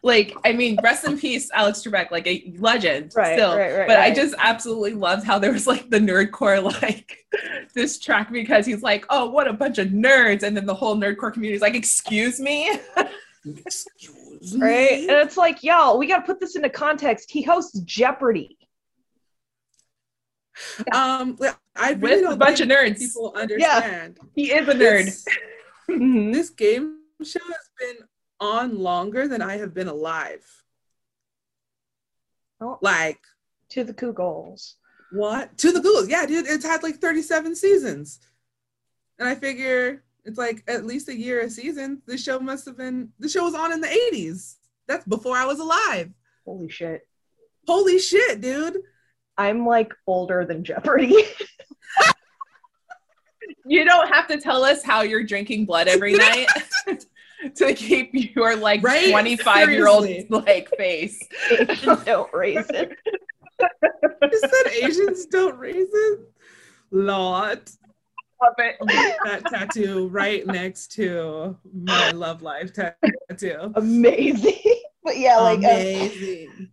[0.03, 3.57] Like, I mean, rest in peace, Alex Trebek, like a legend Right, still.
[3.57, 7.27] right, right, but I just absolutely loved how there was like the nerdcore like
[7.75, 10.97] this track because he's like, oh, what a bunch of nerds, and then the whole
[10.97, 12.79] nerdcore community is like, excuse me.
[13.67, 15.01] Excuse Right.
[15.01, 17.31] And it's like, y'all, we got to put this into context.
[17.31, 18.57] He hosts Jeopardy.
[20.93, 21.39] Um,
[21.77, 22.99] I really With a bunch of nerds.
[22.99, 24.19] people understand.
[24.21, 25.05] Yeah, He is a nerd.
[25.05, 25.25] This,
[25.91, 26.33] Mhm.
[26.35, 27.97] this game show has been
[28.41, 30.45] on longer than I have been alive.
[32.61, 33.21] Oh, Like
[33.71, 34.75] to the Googles.
[35.13, 35.57] what?
[35.59, 36.09] To the Googles.
[36.09, 38.21] Yeah, dude, it's had like 37 seasons.
[39.19, 42.03] And I figure it's like at least a year a season.
[42.07, 44.57] The show must have been the show was on in the 80s.
[44.87, 46.11] That's before I was alive.
[46.45, 47.07] Holy shit.
[47.67, 48.79] Holy shit, dude.
[49.37, 51.15] I'm like older than Jeopardy.
[53.65, 56.49] You don't have to tell us how you're drinking blood every night
[57.57, 59.11] to keep your like Right?
[59.11, 61.21] 25 year old like face.
[61.51, 62.93] Asians Don't raise it.
[63.61, 66.27] You said Asians don't raisin?
[66.93, 67.73] Lot.
[68.41, 68.77] Love it.
[69.25, 73.73] That tattoo right next to my love life tattoo.
[73.75, 74.61] Amazing.
[75.03, 76.71] but yeah, like uh, Amazing.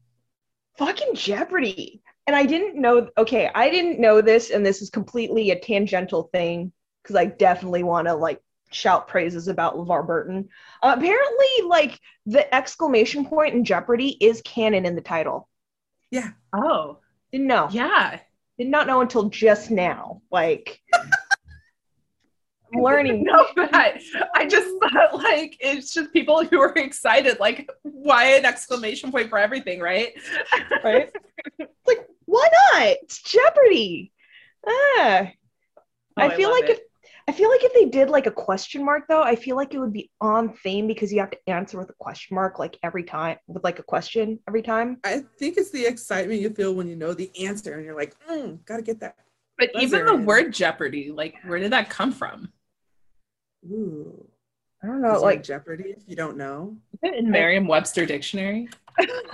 [0.78, 2.04] fucking Jeopardy.
[2.28, 6.30] And I didn't know, okay, I didn't know this, and this is completely a tangential
[6.34, 8.42] thing because I definitely want to like
[8.72, 10.50] shout praises about LeVar Burton.
[10.84, 15.48] Uh, apparently, like the exclamation point in Jeopardy is canon in the title.
[16.12, 16.32] yeah.
[16.54, 17.00] Oh,
[17.32, 17.68] Didn't know.
[17.72, 18.20] yeah.
[18.58, 20.22] Did not know until just now.
[20.32, 21.12] Like, I'm
[22.82, 23.24] learning.
[23.26, 24.00] No, that
[24.34, 27.40] I just thought like it's just people who are excited.
[27.40, 30.14] Like, why an exclamation point for everything, right?
[30.84, 31.12] right?
[31.86, 32.82] like, why not?
[32.84, 34.14] It's Jeopardy.
[34.68, 35.32] Ah.
[36.18, 36.78] Oh, I feel love like it.
[36.78, 36.80] if
[37.28, 39.80] I feel like if they did like a question mark though, I feel like it
[39.80, 43.04] would be on theme because you have to answer with a question mark like every
[43.04, 45.00] time with like a question every time.
[45.04, 48.16] I think it's the excitement you feel when you know the answer and you're like,
[48.30, 49.16] mm, gotta get that.
[49.58, 50.26] But even the in.
[50.26, 52.52] word Jeopardy, like, where did that come from?
[53.72, 54.28] Ooh.
[54.84, 56.78] I don't know, there like Jeopardy if you don't know?
[57.02, 58.70] In Merriam-Webster dictionary?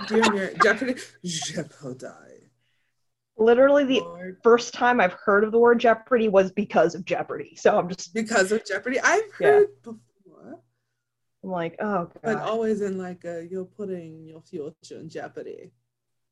[0.08, 0.94] Do you Jeopardy?
[1.24, 2.06] Jeopardy.
[3.42, 4.38] Literally the Lord.
[4.42, 7.56] first time I've heard of the word Jeopardy was because of Jeopardy.
[7.56, 8.98] So I'm just Because of Jeopardy.
[9.00, 9.50] I've Yeah.
[9.50, 10.60] heard before,
[11.44, 15.72] I'm like, oh but always in like a, you're putting your future in jeopardy.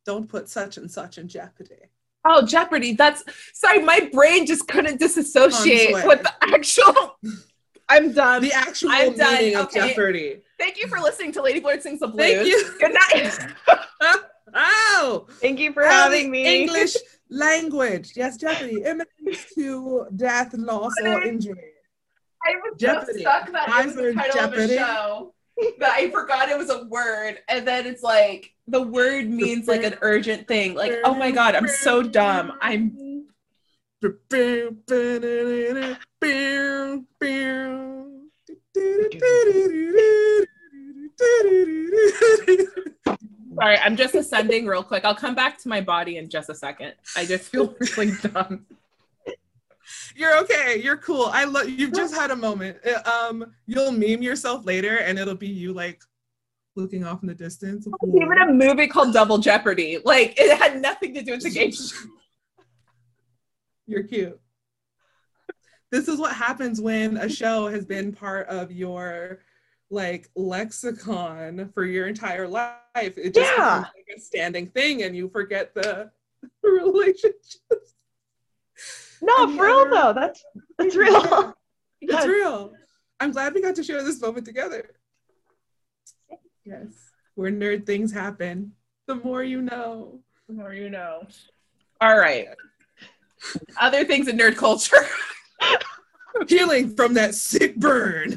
[0.07, 1.77] Don't put such and such in jeopardy.
[2.25, 2.93] Oh, Jeopardy.
[2.93, 6.07] That's sorry, my brain just couldn't disassociate Conjoint.
[6.07, 7.17] with the actual.
[7.89, 8.43] I'm done.
[8.43, 9.39] The actual I'm done.
[9.39, 9.89] meaning of Okay.
[9.89, 10.43] jeopardy.
[10.59, 12.27] Thank you for listening to Lady Blurred Sings the Blues.
[12.27, 12.73] Thank you.
[12.79, 13.39] Good night.
[14.55, 16.63] Oh, Thank you for Oh, having me.
[16.63, 16.97] English
[17.31, 18.13] language.
[18.17, 18.83] Yes, jeopardy.
[18.85, 19.09] Imminent
[19.55, 21.73] to death, loss, or injury.
[22.47, 23.13] I was Jeopardy.
[23.15, 24.75] so stuck that I it was the heard title of Jeopardy.
[24.75, 25.35] a show
[25.79, 29.85] that I forgot it was a word, and then it's like the word means like
[29.85, 30.75] an urgent thing.
[30.75, 32.53] Like, oh my god, I'm so dumb.
[32.63, 33.27] I'm
[43.55, 43.79] sorry.
[43.79, 45.05] I'm just ascending real quick.
[45.05, 46.95] I'll come back to my body in just a second.
[47.17, 48.67] I just feel really dumb.
[50.15, 50.81] You're okay.
[50.83, 51.27] You're cool.
[51.33, 52.79] I love you've just had a moment.
[52.87, 56.01] Uh, Um, you'll meme yourself later and it'll be you like
[56.77, 57.89] looking off in the distance.
[58.15, 59.99] Even a movie called Double Jeopardy.
[60.05, 61.73] Like it had nothing to do with the game.
[63.87, 64.39] You're cute.
[65.91, 69.41] This is what happens when a show has been part of your
[69.91, 72.77] like lexicon for your entire life.
[72.95, 73.79] It just Yeah.
[73.81, 76.11] becomes like a standing thing and you forget the
[76.63, 77.95] relationships.
[79.23, 80.13] No, Have for real though.
[80.15, 80.45] That's
[80.79, 81.55] that's real.
[82.03, 82.27] It's Yes.
[82.27, 82.73] real.
[83.19, 84.89] I'm glad we got to share this moment together.
[86.65, 86.87] Yes.
[87.35, 88.73] Where nerd things happen.
[89.07, 90.21] The more you know.
[90.49, 91.27] The more you know.
[92.01, 92.49] All right.
[93.79, 94.97] Other things in nerd culture.
[96.49, 98.35] Healing from that sick burn.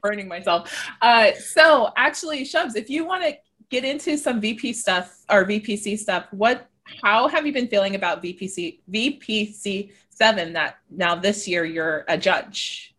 [0.00, 0.72] Burning myself.
[1.02, 3.36] Uh, so actually, Shubs, if you want to
[3.70, 6.68] get into some VP stuff or VPC stuff, what
[7.02, 12.16] how have you been feeling about VPC VPC seven that now this year you're a
[12.16, 12.94] judge?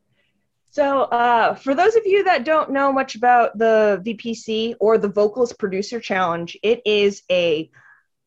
[0.72, 5.08] So, uh, for those of you that don't know much about the VPC or the
[5.08, 7.70] Vocalist Producer Challenge, it is a,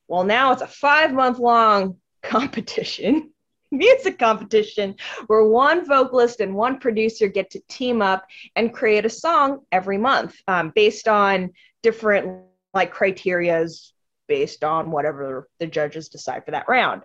[0.08, 3.31] well, now it's a five month long competition,
[3.76, 4.94] music competition,
[5.26, 9.98] where one vocalist and one producer get to team up and create a song every
[9.98, 11.50] month um, based on
[11.82, 12.44] different
[12.74, 13.92] like criterias
[14.28, 17.02] based on whatever the judges decide for that round.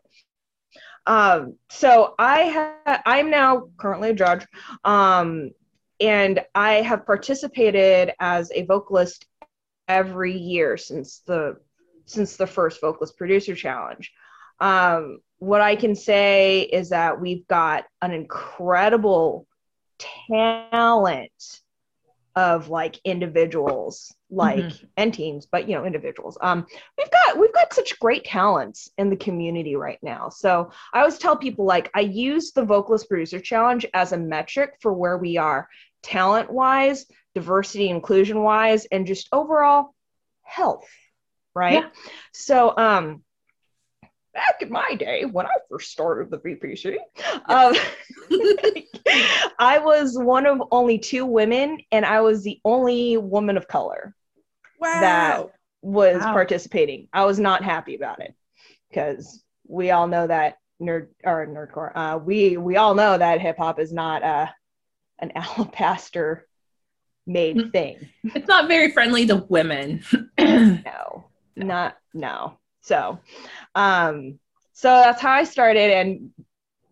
[1.06, 2.50] Um, so I
[2.86, 4.46] ha- I'm now currently a judge
[4.84, 5.52] um,
[6.00, 9.26] and I have participated as a vocalist
[9.88, 11.58] every year since the
[12.06, 14.12] since the first vocalist producer challenge.
[14.60, 19.48] Um, what I can say is that we've got an incredible
[20.30, 21.62] talent
[22.36, 26.38] of like individuals like and teams but you know individuals.
[26.40, 26.68] Um
[26.98, 30.30] we've got we've got such great talents in the community right now.
[30.30, 34.76] So i always tell people like i use the vocalist producer challenge as a metric
[34.82, 35.68] for where we are
[36.04, 39.96] talent wise diversity inclusion wise and just overall
[40.44, 40.88] health
[41.58, 41.84] right?
[41.84, 41.90] Yeah.
[42.34, 43.24] so um
[44.38, 46.96] back in my day when i first started the vpc
[47.50, 47.74] um,
[49.60, 54.14] i was one of only two women and i was the only woman of color
[54.80, 55.00] Wow.
[55.02, 55.50] That-
[55.82, 56.34] was Wow.
[56.34, 57.08] participating.
[57.14, 58.34] I was not happy about it
[58.90, 61.92] because we all know that nerd or nerdcore.
[61.96, 64.48] Uh, we we all know that hip hop is not uh,
[65.20, 66.48] an alabaster
[67.28, 67.72] made Mm.
[67.72, 68.10] thing.
[68.24, 70.04] It's not very friendly to women.
[70.38, 71.26] No,
[71.56, 72.58] not no.
[72.88, 73.20] So,
[73.76, 74.40] um,
[74.74, 76.32] so that's how I started, and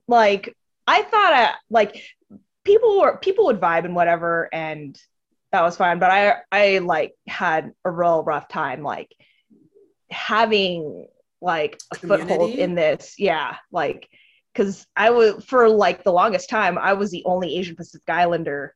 [0.07, 0.55] like
[0.87, 2.03] I thought, I like
[2.63, 4.99] people were people would vibe and whatever, and
[5.51, 5.99] that was fine.
[5.99, 9.11] But I I like had a real rough time, like
[10.11, 11.07] having
[11.41, 13.15] like a foothold in this.
[13.17, 14.09] Yeah, like
[14.53, 18.75] because I was for like the longest time, I was the only Asian Pacific Islander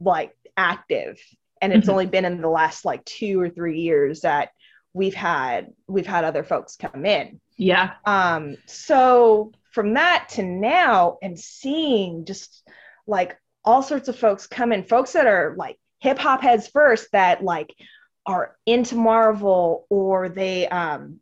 [0.00, 1.18] like active,
[1.60, 1.92] and it's Mhm.
[1.92, 4.50] only been in the last like two or three years that
[4.94, 7.94] we've had we've had other folks come in yeah.
[8.06, 12.66] um so from that to now and seeing just
[13.06, 17.08] like all sorts of folks come in folks that are like hip hop heads first
[17.12, 17.74] that like
[18.24, 21.20] are into marvel or they um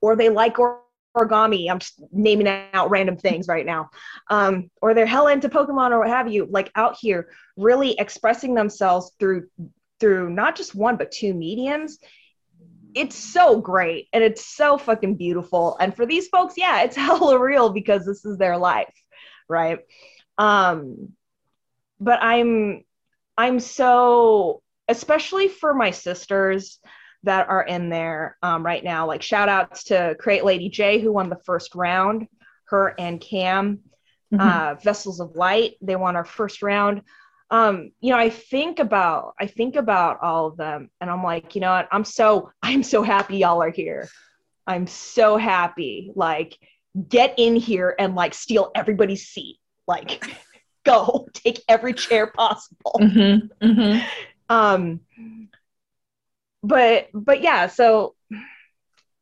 [0.00, 0.80] or they like or-
[1.16, 3.88] origami i'm just naming out random things right now
[4.28, 8.54] um or they're hell into pokemon or what have you like out here really expressing
[8.54, 9.48] themselves through
[9.98, 11.98] through not just one but two mediums
[12.96, 15.76] it's so great and it's so fucking beautiful.
[15.78, 18.94] And for these folks yeah it's hella real because this is their life
[19.48, 19.78] right?
[20.38, 21.12] Um
[22.00, 22.82] but i'm
[23.38, 26.78] i'm so especially for my sisters
[27.22, 31.12] that are in there um, right now like shout outs to create lady j who
[31.12, 32.26] won the first round
[32.68, 33.80] her and cam
[34.32, 34.40] Mhm.
[34.40, 37.02] uh, vessels of light they won our first round
[37.50, 41.54] um you know i think about i think about all of them and i'm like
[41.54, 44.08] you know what i'm so i'm so happy y'all are here
[44.66, 46.58] i'm so happy like
[47.08, 50.24] get in here and like steal everybody's seat like
[50.84, 53.50] go take every chair possible Mhm.
[53.62, 54.04] Mhm.
[54.48, 55.00] um
[56.62, 58.14] but but yeah so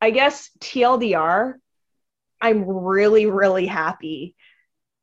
[0.00, 1.54] i guess tldr
[2.40, 4.34] i'm really really happy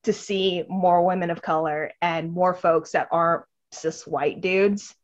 [0.04, 4.96] to see more women of color and more folks that aren't cis white dudes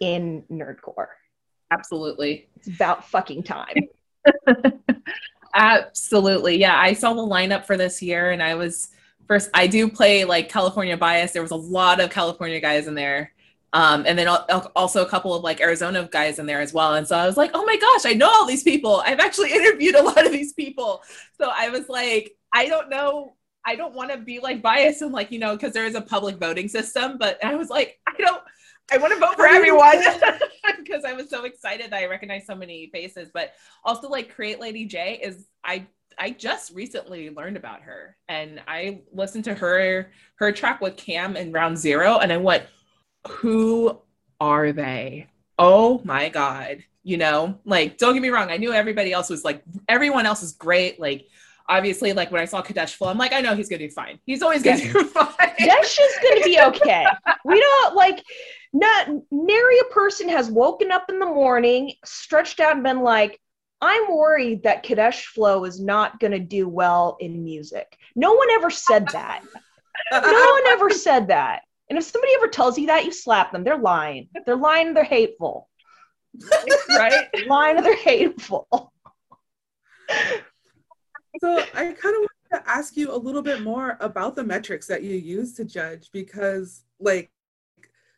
[0.00, 1.08] in nerdcore
[1.70, 2.48] Absolutely.
[2.56, 3.88] it's about fucking time
[5.56, 6.58] Absolutely.
[6.58, 6.78] Yeah.
[6.78, 8.88] I saw the lineup for this year and I was
[9.26, 11.32] first, I do play like California bias.
[11.32, 13.32] There was a lot of California guys in there.
[13.72, 16.94] Um, and then also a couple of like Arizona guys in there as well.
[16.94, 19.02] And so I was like, oh my gosh, I know all these people.
[19.04, 21.02] I've actually interviewed a lot of these people.
[21.40, 23.35] So I was like, I don't know
[23.66, 26.00] I don't want to be like biased and like, you know, because there is a
[26.00, 28.42] public voting system, but I was like, I don't,
[28.92, 30.00] I want to vote for everyone
[30.78, 33.30] because I was so excited that I recognized so many faces.
[33.34, 33.54] But
[33.84, 35.86] also, like, Create Lady J is, I,
[36.16, 41.36] I just recently learned about her and I listened to her, her track with Cam
[41.36, 42.62] in round zero, and I went,
[43.28, 44.00] who
[44.40, 45.26] are they?
[45.58, 46.84] Oh my God.
[47.02, 48.50] You know, like, don't get me wrong.
[48.50, 50.98] I knew everybody else was like, everyone else is great.
[51.00, 51.26] Like,
[51.68, 54.18] obviously, like when I saw Kadesh flow, I'm like, I know he's gonna do fine.
[54.24, 55.28] He's always gonna do fine.
[55.58, 57.06] Kadesh is gonna be okay.
[57.44, 58.22] We don't like
[58.72, 63.40] not nary a person has woken up in the morning, stretched out and been like,
[63.80, 67.96] I'm worried that Kadesh Flow is not gonna do well in music.
[68.14, 69.42] No one ever said that.
[70.12, 71.62] no one ever said that.
[71.88, 73.62] And if somebody ever tells you that, you slap them.
[73.62, 74.28] They're lying.
[74.44, 74.92] They're lying.
[74.92, 75.68] They're hateful.
[76.88, 77.28] right?
[77.46, 77.82] lying.
[77.82, 78.92] They're hateful.
[81.40, 84.86] So I kind of want to ask you a little bit more about the metrics
[84.86, 87.30] that you use to judge because like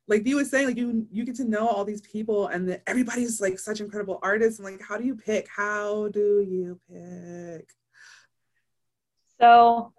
[0.07, 2.89] like you was saying like you you get to know all these people and the,
[2.89, 4.59] everybody's like such incredible artists.
[4.59, 5.49] And like how do you pick?
[5.55, 7.69] How do you pick?
[9.41, 9.93] So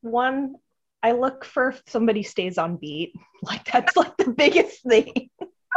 [0.00, 0.56] one
[1.02, 3.14] i look for if somebody stays on beat.
[3.42, 5.28] Like that's like the biggest thing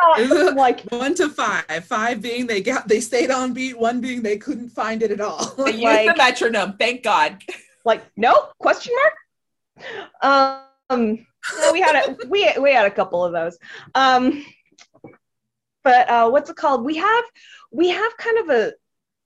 [0.55, 4.37] like one to five, five being they got they stayed on beat, one being they
[4.37, 5.45] couldn't find it at all.
[5.57, 7.41] They like, the metronome, thank God.
[7.85, 10.63] Like no question mark.
[10.89, 13.57] Um, so we had a we we had a couple of those.
[13.95, 14.45] Um,
[15.83, 16.83] but uh, what's it called?
[16.83, 17.25] We have
[17.71, 18.73] we have kind of a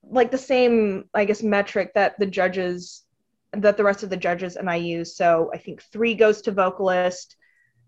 [0.03, 3.03] like the same I guess metric that the judges
[3.53, 5.15] that the rest of the judges and I use.
[5.15, 7.35] So I think three goes to vocalist,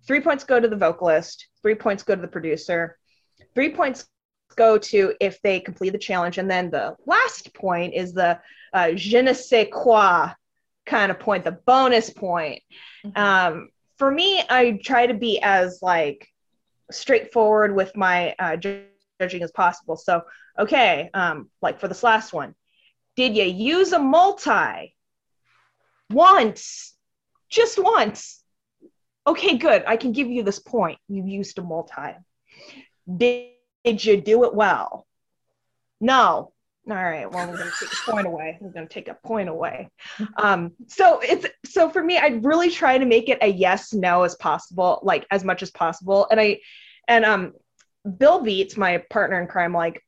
[0.07, 2.97] three points go to the vocalist, three points go to the producer,
[3.55, 4.07] three points
[4.55, 8.39] go to if they complete the challenge, and then the last point is the
[8.73, 10.29] uh, je ne sais quoi
[10.85, 12.61] kind of point, the bonus point.
[13.05, 13.17] Mm-hmm.
[13.19, 16.27] Um, for me, I try to be as like
[16.91, 19.95] straightforward with my uh, judging as possible.
[19.95, 20.23] So,
[20.59, 22.55] okay, um, like for this last one,
[23.15, 24.95] did you use a multi
[26.09, 26.93] once,
[27.49, 28.42] just once?
[29.25, 29.83] Okay, good.
[29.87, 30.99] I can give you this point.
[31.07, 32.15] You used a multi.
[33.17, 33.49] Did,
[33.83, 35.05] did you do it well?
[35.99, 36.51] No.
[36.89, 37.31] All right.
[37.31, 38.57] Well, we're going to take a point away.
[38.59, 39.89] We're going to take a point away.
[40.35, 44.23] Um, so it's so for me, I'd really try to make it a yes, no
[44.23, 46.27] as possible, like as much as possible.
[46.29, 46.59] And I,
[47.07, 47.53] and um,
[48.17, 50.03] Bill Beats, my partner in crime, like,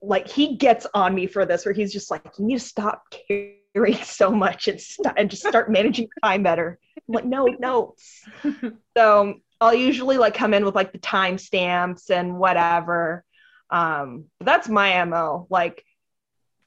[0.00, 3.02] like he gets on me for this, where he's just like, you need to stop
[3.28, 3.56] caring
[4.02, 6.78] so much and, st- and just start managing time better.
[7.08, 8.22] I'm like, no, notes.
[8.96, 13.24] so I'll usually like come in with like the timestamps and whatever.
[13.70, 15.46] Um, that's my MO.
[15.50, 15.84] Like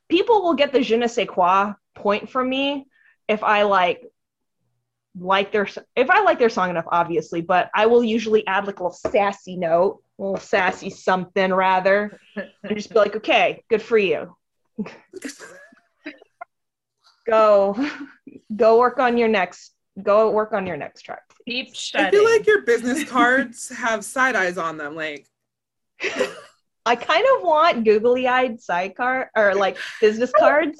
[0.09, 2.87] people will get the je ne sais quoi point from me
[3.27, 4.05] if I like
[5.19, 8.79] like their if I like their song enough, obviously, but I will usually add like
[8.79, 13.81] a little sassy note, a little sassy something rather, and just be like, okay, good
[13.81, 14.35] for you.
[17.25, 17.89] go
[18.55, 21.21] go work on your next go work on your next track.
[21.45, 24.95] Keep I feel like your business cards have side eyes on them.
[24.95, 25.27] Like,
[26.85, 30.79] I kind of want googly eyed sidecar or like business cards.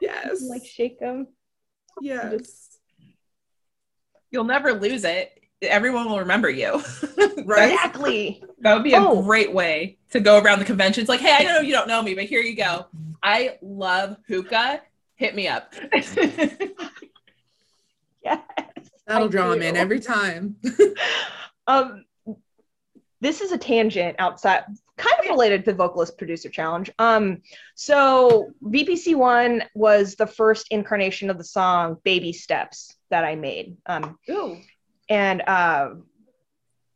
[0.00, 0.42] yes.
[0.42, 1.28] Like shake them.
[2.00, 2.32] Yes.
[2.32, 2.78] Just...
[4.30, 5.30] You'll never lose it.
[5.62, 6.82] Everyone will remember you.
[7.44, 7.72] right.
[7.72, 8.42] Exactly.
[8.60, 9.22] That would be a oh.
[9.22, 11.08] great way to go around the conventions.
[11.08, 12.86] Like, hey, I know you don't know me, but here you go.
[13.22, 14.82] I love hookah.
[15.16, 15.74] Hit me up.
[18.24, 18.40] yes.
[19.06, 19.52] That'll I draw do.
[19.52, 20.56] him in every time.
[21.66, 22.04] um,
[23.20, 24.64] this is a tangent outside,
[24.96, 26.90] kind of related to the vocalist producer challenge.
[26.98, 27.42] Um,
[27.74, 33.76] so VPC one was the first incarnation of the song "Baby Steps" that I made.
[33.86, 34.58] Um, Ooh.
[35.08, 35.90] and uh,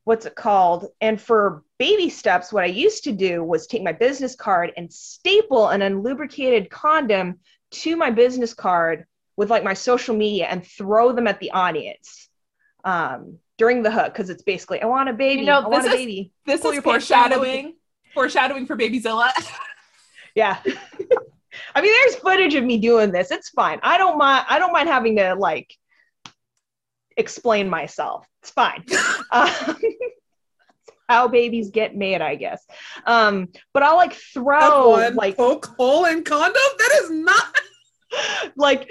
[0.05, 0.87] what's it called?
[1.01, 4.93] And for baby steps, what I used to do was take my business card and
[4.93, 7.39] staple an unlubricated condom
[7.71, 9.07] to my business card
[9.37, 12.29] with like my social media and throw them at the audience
[12.85, 15.41] um, during the hook because it's basically I want a baby.
[15.41, 16.33] You know, I want a baby.
[16.47, 17.75] This Pull is foreshadowing.
[18.15, 19.31] Foreshadowing for Babyzilla.
[20.35, 20.59] yeah.
[21.75, 23.31] I mean, there's footage of me doing this.
[23.31, 23.81] It's fine.
[23.83, 24.47] I don't mind.
[24.49, 25.73] I don't mind having to like
[27.17, 28.27] explain myself.
[28.43, 28.85] It's fine.
[29.33, 29.77] um,
[31.09, 32.65] how babies get made, I guess.
[33.07, 36.55] Um, but I'll like throw like poke hole in condom.
[36.79, 37.57] That is not
[38.57, 38.91] like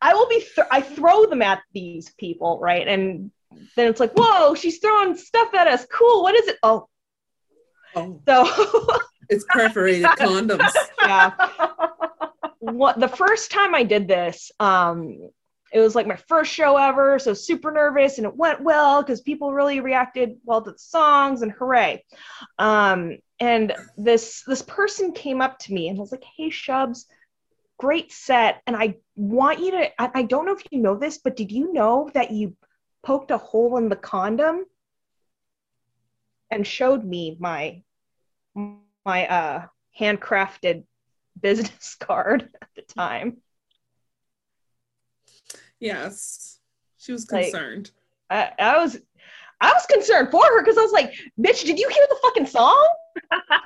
[0.00, 2.86] I will be th- I throw them at these people, right?
[2.86, 3.30] And
[3.76, 5.86] then it's like, whoa, she's throwing stuff at us.
[5.90, 6.22] Cool.
[6.22, 6.56] What is it?
[6.62, 6.88] Oh,
[7.96, 8.20] oh.
[8.26, 8.98] so
[9.28, 10.72] it's perforated condoms.
[11.02, 11.32] Yeah.
[12.60, 15.30] what the first time I did this, um,
[15.72, 19.20] it was like my first show ever, so super nervous, and it went well because
[19.20, 22.04] people really reacted well to the songs, and hooray!
[22.58, 27.04] Um, and this this person came up to me and was like, "Hey, Shubs,
[27.78, 30.02] great set, and I want you to.
[30.02, 32.56] I, I don't know if you know this, but did you know that you
[33.02, 34.64] poked a hole in the condom?"
[36.50, 37.82] And showed me my
[39.04, 39.66] my uh
[39.98, 40.84] handcrafted
[41.40, 43.38] business card at the time.
[45.80, 46.58] Yes.
[46.98, 47.90] She was Like- concerned.
[48.30, 48.98] I, I was
[49.60, 52.46] I was concerned for her because I was like, bitch, did you hear the fucking
[52.46, 52.88] song?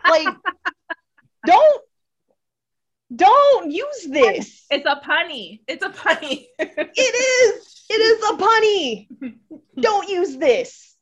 [0.09, 0.29] like,
[1.47, 1.83] don't
[3.15, 4.65] don't use this.
[4.71, 5.61] It's a punny.
[5.69, 6.47] It's a punny.
[6.59, 7.85] It is.
[7.91, 9.09] It is a punny.
[9.81, 10.97] Don't use this.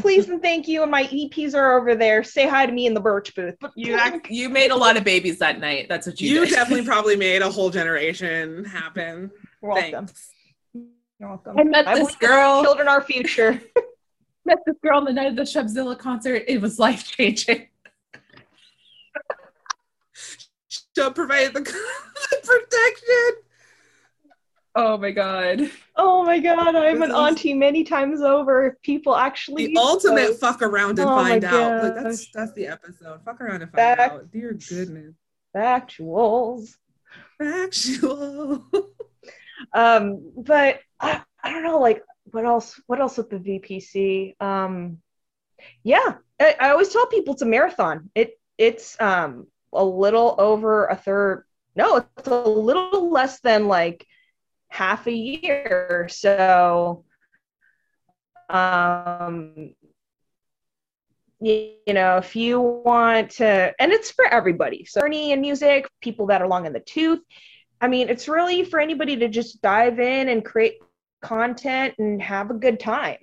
[0.00, 0.82] Please and thank you.
[0.82, 2.22] And my EPs are over there.
[2.22, 3.54] Say hi to me in the birch booth.
[3.58, 5.86] But you act, you made a lot of babies that night.
[5.88, 6.54] That's what you, You did.
[6.54, 9.30] definitely probably made a whole generation happen.
[9.62, 10.06] You're welcome.
[10.06, 10.30] Thanks.
[11.18, 11.58] You're welcome.
[11.58, 12.62] I met I this girl.
[12.62, 13.60] Children are future.
[14.46, 16.44] Met this girl on the night of the Shubzilla concert.
[16.48, 17.68] It was life changing.
[20.96, 21.60] She'll provide the
[22.42, 23.42] protection.
[24.76, 25.70] Oh my god.
[25.96, 28.66] Oh my god, I'm This an auntie many times over.
[28.66, 30.38] If people actually The ultimate those.
[30.38, 31.82] fuck around and Oh find out.
[31.84, 33.20] Like, that's that's the episode.
[33.24, 34.30] Fuck around and find Back- out.
[34.32, 35.14] Dear goodness.
[35.54, 36.76] factuals.
[37.38, 38.64] Factual.
[39.72, 42.80] Um, but I, I don't know, like what else?
[42.86, 44.40] What else with the VPC?
[44.40, 44.98] Um,
[45.82, 48.10] yeah, I, I always tell people it's a marathon.
[48.14, 51.44] It it's um a little over a third.
[51.76, 54.06] No, it's a little less than like
[54.68, 56.08] half a year.
[56.10, 57.04] So,
[58.48, 59.74] um,
[61.40, 64.84] you, you know, if you want to, and it's for everybody.
[64.84, 67.20] So, journey and music, people that are long in the tooth.
[67.80, 70.78] I mean, it's really for anybody to just dive in and create
[71.22, 73.18] content and have a good time.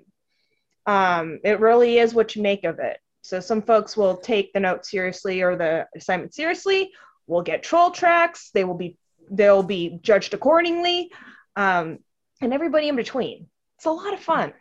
[0.86, 2.98] Um, it really is what you make of it.
[3.22, 6.92] So some folks will take the note seriously or the assignment seriously.
[7.28, 8.52] We'll get troll tracks.
[8.54, 8.98] They will be
[9.30, 11.12] they'll be judged accordingly,
[11.58, 12.00] um,
[12.40, 13.48] and everybody in between.
[13.76, 14.54] It's a lot of fun.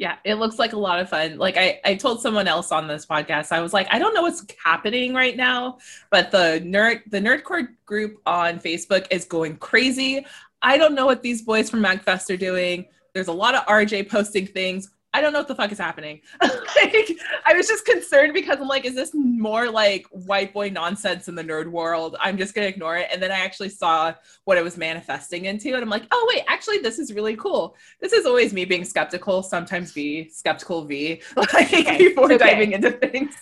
[0.00, 1.36] Yeah, it looks like a lot of fun.
[1.36, 4.22] Like I, I told someone else on this podcast, I was like, I don't know
[4.22, 5.76] what's happening right now,
[6.10, 10.24] but the nerd the nerdcore group on Facebook is going crazy.
[10.62, 12.86] I don't know what these boys from MagFest are doing.
[13.12, 14.88] There's a lot of RJ posting things.
[15.12, 16.20] I don't know what the fuck is happening.
[16.42, 21.28] like, I was just concerned because I'm like, is this more like white boy nonsense
[21.28, 22.16] in the nerd world?
[22.20, 23.08] I'm just gonna ignore it.
[23.12, 26.44] And then I actually saw what it was manifesting into, and I'm like, oh wait,
[26.48, 31.20] actually, this is really cool this is always me being skeptical, sometimes be skeptical V,
[31.36, 32.38] like before okay.
[32.38, 33.34] diving into things.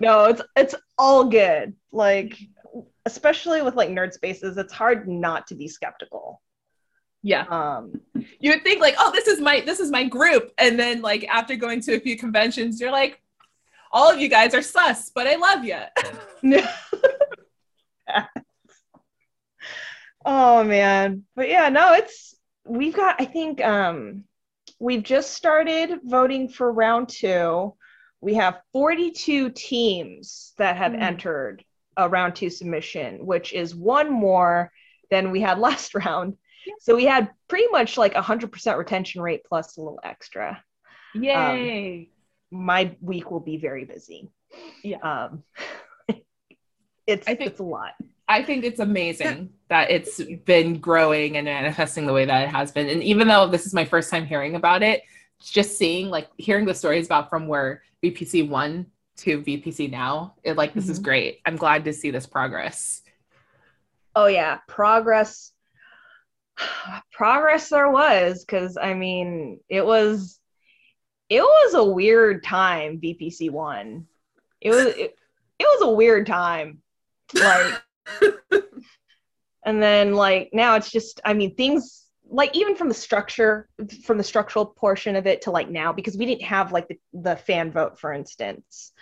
[0.00, 1.74] No, it's it's all good.
[1.92, 2.38] Like
[3.06, 6.40] especially with like nerd spaces, it's hard not to be skeptical.
[7.24, 7.46] Yeah.
[7.48, 8.02] Um,
[8.38, 10.52] You would think like, oh, this is my this is my group.
[10.58, 13.20] And then like after going to a few conventions, you're like,
[13.90, 15.80] all of you guys are sus, but I love you.
[20.26, 22.34] oh man but yeah no it's
[22.66, 24.24] we've got i think um
[24.78, 27.74] we've just started voting for round two
[28.20, 31.02] we have 42 teams that have Hmm.
[31.02, 31.64] entered
[31.96, 34.72] a round two submission which is one more
[35.10, 36.36] than we had last round
[36.80, 40.62] so we had pretty much like a 100% retention rate plus a little extra
[41.14, 42.08] Yay.
[42.50, 44.30] my week will be very busy
[44.82, 44.98] Yeah.
[45.02, 45.42] um
[47.06, 47.92] it's I think- it's a lot
[48.26, 52.72] I think it's amazing that it's been growing and manifesting the way that it has
[52.72, 52.88] been.
[52.88, 55.02] And even though this is my first time hearing about it,
[55.42, 58.86] just seeing like hearing the stories about from where VPC one
[59.18, 61.02] to VPC now, it like this is Mhm.
[61.04, 61.40] great.
[61.44, 63.02] I'm glad to see this progress.
[64.16, 65.52] Oh yeah, progress.
[67.12, 70.40] Progress there was because I mean it was
[71.28, 74.06] it was a weird time VPC one.
[74.60, 75.16] It was it,
[75.58, 76.80] it was a weird time.
[77.34, 77.82] Like
[79.64, 83.68] and then like now it's just I mean things like even from the structure
[84.04, 86.98] from the structural portion of it to like now because we didn't have like the,
[87.12, 88.92] the fan vote for instance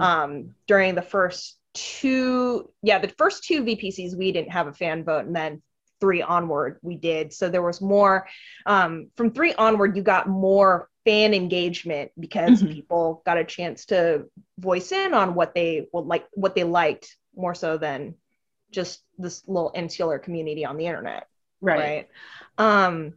[0.00, 5.04] um, during the first two yeah the first two vpcs we didn't have a fan
[5.04, 5.62] vote and then
[6.00, 8.26] three onward we did so there was more
[8.66, 12.70] um, from three onward you got more fan engagement because Mhm.
[12.70, 14.24] people got a chance to
[14.58, 18.14] voice in on what they would like what they liked more so than
[18.72, 21.26] just this little insular community on the internet
[21.60, 22.08] right.
[22.58, 23.14] Um,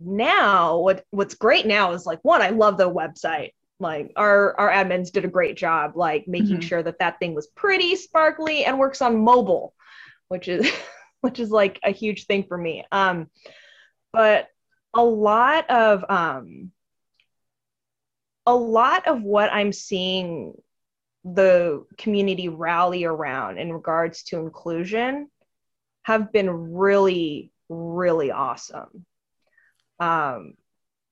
[0.00, 3.50] now what what's great now is like one, I love the website.
[3.78, 6.60] Like our our admins did a great job, like making Mhm.
[6.60, 9.74] sure that that thing was pretty sparkly and works on mobile.
[10.28, 10.70] which is
[11.20, 12.84] which is like a huge thing for me.
[12.90, 13.28] Um,
[14.12, 14.48] but
[14.94, 16.72] a lot of um,
[18.46, 20.54] a lot of what I'm seeing
[21.24, 25.28] the community rally around in regards to inclusion
[26.02, 29.04] have been really, really awesome.
[29.98, 30.54] Um,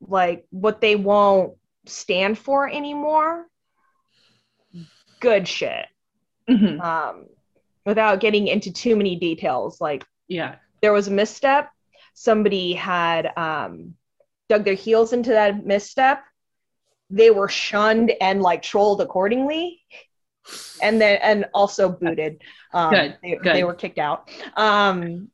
[0.00, 1.54] like what they won't
[1.86, 3.46] stand for anymore,
[5.20, 5.86] good shit.
[6.48, 6.80] Mhm.
[6.80, 7.26] Um,
[7.88, 10.56] without getting into too many details, like Yeah.
[10.82, 11.70] there was a misstep.
[12.12, 13.94] Somebody had um,
[14.50, 16.22] dug their heels into that misstep.
[17.08, 19.80] They were shunned and like trolled accordingly,
[20.82, 22.42] and then and also booted.
[22.74, 23.54] Um, Good, They, good.
[23.56, 24.28] they were kicked out.
[24.54, 25.30] Um,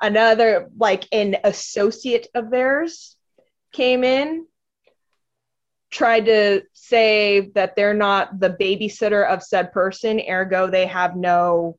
[0.00, 3.16] another like an associate of theirs
[3.72, 4.46] came in,
[5.94, 11.78] tried to say that they're not the babysitter of said person, ergo they have no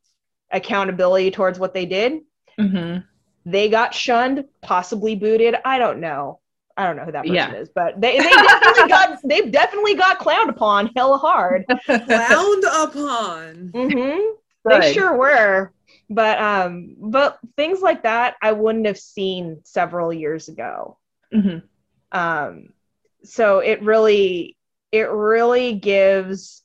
[0.51, 2.21] accountability towards what they did
[2.59, 2.97] hmm
[3.45, 5.55] they got shunned, possibly booted.
[5.65, 6.39] I don't know.
[6.77, 7.53] I don't know who that person Yeah.
[7.53, 11.65] is, but they, they definitely got they definitely got clowned upon hella hard.
[11.89, 13.71] Clowned upon.
[13.73, 14.19] hmm
[14.65, 15.73] They sure were.
[16.09, 20.97] But um, but things like that I wouldn't have seen several years ago.
[21.31, 21.59] hmm
[22.11, 22.69] Um,
[23.25, 24.57] so it really
[24.91, 26.63] it really gives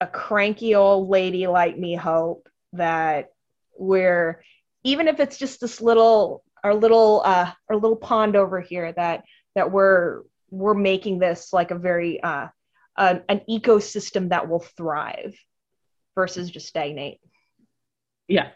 [0.00, 3.30] a cranky old lady like me hope that
[3.78, 4.42] we're
[4.84, 9.24] even if it's just this little our little uh our little pond over here that
[9.54, 12.46] that we're we're making this like a very uh
[12.96, 15.34] an, an ecosystem that will thrive
[16.14, 17.20] versus just stagnate
[18.28, 18.50] Yeah.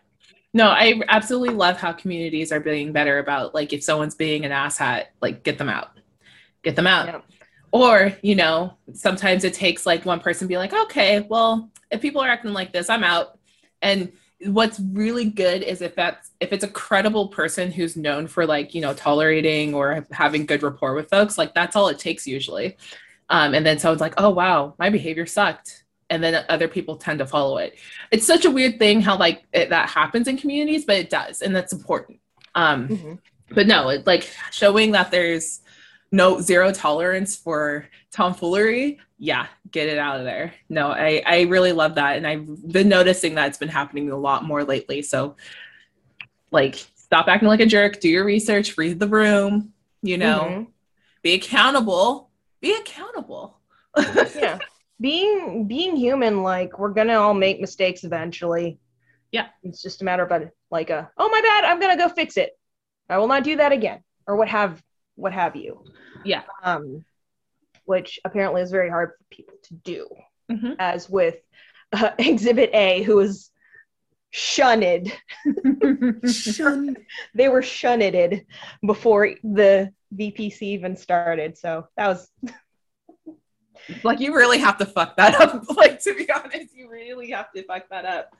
[0.54, 4.52] No, I absolutely love how communities are being better about like if someone's being an
[4.52, 5.88] asshat, like get them out.
[6.62, 7.24] Get them out.
[7.76, 12.22] Or, you know, sometimes it takes like one person be like, okay, well, if people
[12.22, 13.38] are acting like this, I'm out.
[13.82, 14.12] And
[14.46, 18.74] what's really good is if that's if it's a credible person who's known for like,
[18.74, 22.78] you know, tolerating or having good rapport with folks, like that's all it takes usually.
[23.28, 25.84] Um, and then someone's like, oh wow, my behavior sucked.
[26.08, 27.74] And then other people tend to follow it
[28.12, 31.42] it's such a weird thing how like it, that happens in communities but it does
[31.42, 32.20] and that's important
[32.54, 33.18] um Mhm.
[33.50, 35.62] but no it, like showing that there's
[36.16, 38.98] no zero tolerance for tomfoolery.
[39.18, 40.54] Yeah get it out of there.
[40.68, 44.16] No i i really love that and i've been noticing that it's been happening a
[44.16, 45.02] lot more lately.
[45.02, 45.36] So
[46.50, 49.72] like stop acting like a jerk do your research read the room
[50.02, 50.40] you know?
[50.42, 50.66] Mhm.
[51.22, 52.30] be accountable.
[52.60, 53.58] Be accountable.
[54.36, 54.58] Yeah.
[55.00, 58.78] Being being human like we're gonna all make mistakes eventually.
[59.32, 59.48] Yeah.
[59.62, 62.36] it's just a matter of a, like a oh my bad i'm gonna go fix
[62.36, 62.58] it.
[63.10, 64.82] I will not do that again or what have
[65.16, 65.82] what have you
[66.24, 66.42] Yeah.
[66.62, 67.04] um
[67.84, 70.08] which apparently is very hard for people to do
[70.50, 70.76] Mhm.
[70.78, 71.36] as with
[71.92, 73.50] uh, exhibit a who was
[74.30, 75.12] shunned
[76.26, 76.96] Shun.
[77.34, 78.44] they were shunned
[78.84, 82.30] before the vpc even started so that was
[84.02, 87.50] like you really have to fuck that up like to be honest you really have
[87.52, 88.34] to fuck that up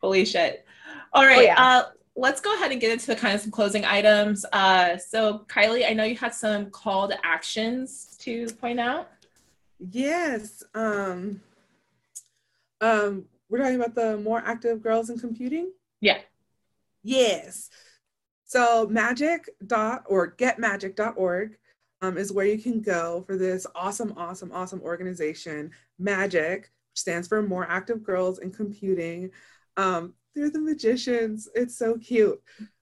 [0.00, 0.64] holy shit
[1.12, 1.62] all right Oh, yeah.
[1.78, 1.82] uh
[2.14, 5.88] let's go ahead and get into the kind of some closing items uh so kylie
[5.88, 9.08] i know you had some call to actions to point out
[9.90, 10.62] Yes.
[10.74, 11.40] Um,
[12.80, 15.72] um, we're talking about the more active girls in computing.
[16.00, 16.18] yeah
[17.02, 17.70] Yes.
[18.44, 21.56] So magic dot or getmagic.org
[22.00, 25.70] um, is where you can go for this awesome, awesome, awesome organization.
[25.98, 29.30] Magic, which stands for More Active Girls in Computing.
[29.76, 31.48] Um, they're the magicians.
[31.54, 32.40] It's so cute.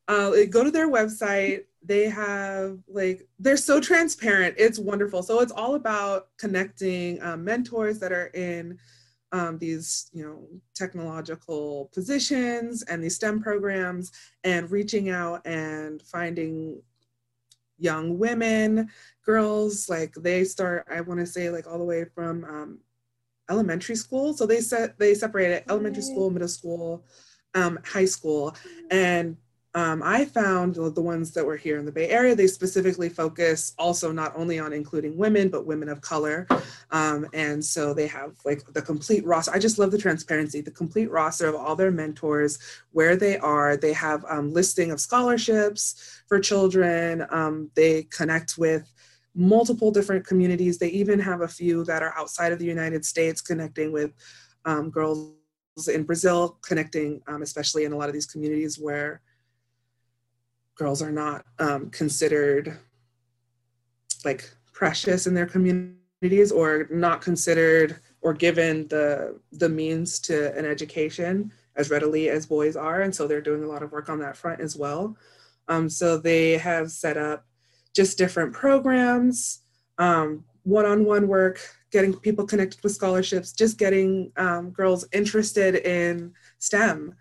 [0.08, 1.64] Uh, go to their website.
[1.82, 4.56] They have like they're so transparent.
[4.58, 5.22] It's wonderful.
[5.22, 8.78] So it's all about connecting um, mentors that are in
[9.32, 14.12] um, these you know technological positions and these STEM programs
[14.44, 16.82] and reaching out and finding
[17.78, 18.90] young women,
[19.24, 20.86] girls like they start.
[20.90, 22.78] I want to say like all the way from um,
[23.48, 24.34] elementary school.
[24.34, 27.04] So they set they separated elementary school, middle school,
[27.54, 28.54] um, high school,
[28.90, 29.36] and
[29.74, 33.72] um, I found the ones that were here in the Bay Area, they specifically focus
[33.78, 36.48] also not only on including women, but women of color.
[36.90, 39.52] Um, and so they have like the complete roster.
[39.52, 42.58] I just love the transparency, the complete roster of all their mentors,
[42.90, 43.76] where they are.
[43.76, 47.24] They have um, listing of scholarships for children.
[47.30, 48.92] Um, they connect with
[49.36, 50.78] multiple different communities.
[50.78, 54.10] They even have a few that are outside of the United States connecting with
[54.64, 54.90] um,
[55.80, 59.20] girls in Brazil, connecting um, especially in a lot of these communities where
[60.74, 62.76] girls are not um, considered
[64.24, 70.66] like precious in their communities or not considered or given the the means to an
[70.66, 73.02] education as readily as boys are.
[73.02, 75.16] And so they're doing a lot of work on that front as well.
[75.68, 77.46] Um, so they have set up
[77.94, 79.62] just different programs,
[79.98, 81.60] um, one-on-one work,
[81.90, 87.14] getting people connected with scholarships, just getting um, girls interested in STEM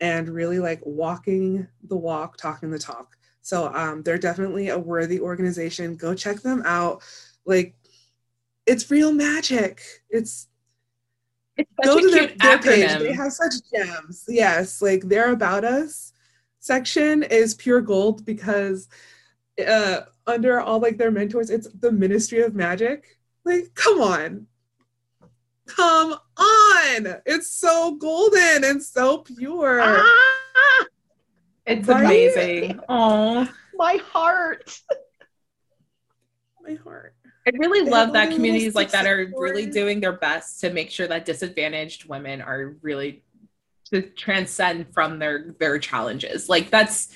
[0.00, 3.16] and really like walking the walk, talking the talk.
[3.42, 5.96] So um, they're definitely a worthy organization.
[5.96, 7.02] Go check them out.
[7.44, 7.74] Like,
[8.66, 9.82] it's real magic.
[10.08, 10.48] It's
[11.56, 12.98] it's go to their, their page.
[12.98, 14.24] They have such gems.
[14.26, 16.14] Yes, like their about us
[16.64, 18.88] section is pure gold because
[19.66, 23.18] uh, under all like their mentors, it's the Ministry of Magic.
[23.44, 24.46] Like, come on.
[25.66, 27.16] Come on.
[27.26, 29.80] It's so golden and so pure.
[29.82, 30.86] Ah,
[31.66, 32.04] it's right?
[32.04, 32.80] amazing.
[32.88, 34.78] Oh, my heart.
[36.62, 37.14] my heart.
[37.46, 41.06] I really love that communities like that are really doing their best to make sure
[41.06, 43.22] that disadvantaged women are really
[43.92, 46.48] to transcend from their their challenges.
[46.48, 47.08] Like that's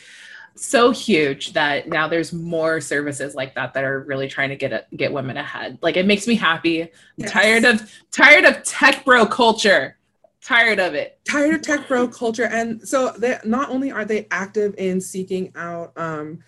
[0.58, 4.72] so huge that now there's more services like that that are really trying to get
[4.72, 5.78] a, get women ahead.
[5.82, 6.82] Like it makes me happy.
[6.82, 7.30] I'm yes.
[7.30, 9.96] tired of tired of tech bro culture.
[10.42, 11.18] Tired of it.
[11.28, 12.44] Tired of tech bro culture.
[12.44, 16.40] And so they not only are they active in seeking out um,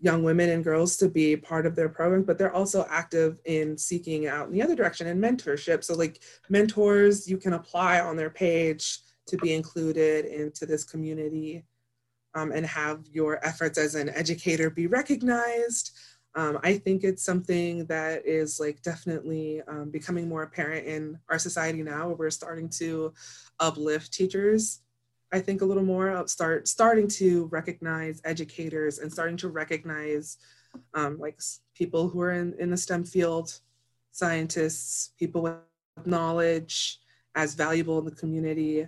[0.00, 3.78] young women and girls to be part of their programs, but they're also active in
[3.78, 5.84] seeking out in the other direction and mentorship.
[5.84, 11.64] So like mentors, you can apply on their page to be included into this community
[12.36, 15.96] um, and have your efforts as an educator be recognized.
[16.34, 21.38] Um, I think it's something that is like definitely um, becoming more apparent in our
[21.38, 23.14] society now where we're starting to
[23.58, 24.80] uplift teachers.
[25.32, 30.36] I think a little more start starting to recognize educators and starting to recognize
[30.92, 31.40] um, like
[31.74, 33.58] people who are in, in the STEM field,
[34.12, 35.54] scientists, people with
[36.04, 37.00] knowledge
[37.34, 38.86] as valuable in the community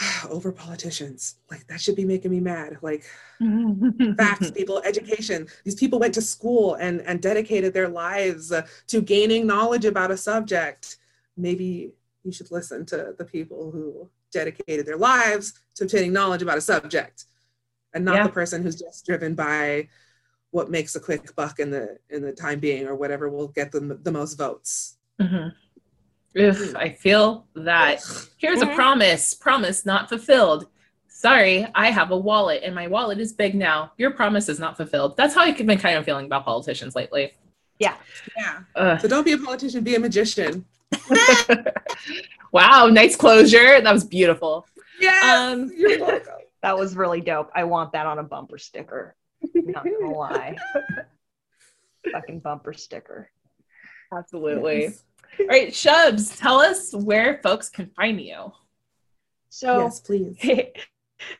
[0.30, 1.36] over politicians.
[1.50, 2.78] Like that should be making me mad.
[2.82, 3.04] Like
[4.16, 5.46] facts, people, education.
[5.64, 10.10] These people went to school and, and dedicated their lives uh, to gaining knowledge about
[10.10, 10.96] a subject.
[11.36, 11.92] Maybe
[12.24, 16.62] you should listen to the people who dedicated their lives to obtaining knowledge about a
[16.62, 17.24] subject
[17.94, 18.22] and not yeah.
[18.24, 19.88] the person who's just driven by
[20.50, 23.72] what makes a quick buck in the in the time being or whatever will get
[23.72, 24.96] them the most votes.
[25.20, 25.48] Mm-hmm.
[26.34, 28.00] If I feel that
[28.36, 30.66] here's a promise, promise not fulfilled.
[31.08, 33.92] Sorry, I have a wallet and my wallet is big now.
[33.96, 35.16] Your promise is not fulfilled.
[35.16, 37.32] That's how I've been kind of feeling about politicians lately.
[37.78, 37.94] Yeah.
[38.36, 38.60] Yeah.
[38.76, 40.64] Uh, so don't be a politician, be a magician.
[42.52, 43.80] wow, nice closure.
[43.80, 44.66] That was beautiful.
[45.00, 45.48] Yeah.
[45.52, 46.34] Um, you're welcome.
[46.60, 47.52] That was really dope.
[47.54, 49.14] I want that on a bumper sticker.
[49.54, 50.56] Not gonna lie.
[52.12, 53.30] Fucking bumper sticker.
[54.12, 54.82] Absolutely.
[54.82, 55.04] Yes.
[55.40, 58.52] All right, Shubs, tell us where folks can find you.
[59.48, 60.36] So yes, please.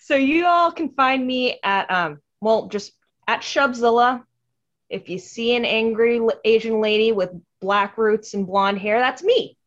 [0.01, 2.93] so you all can find me at um well just
[3.27, 4.25] at Shubzilla.
[4.89, 9.58] If you see an angry Asian lady with black roots and blonde hair, that's me.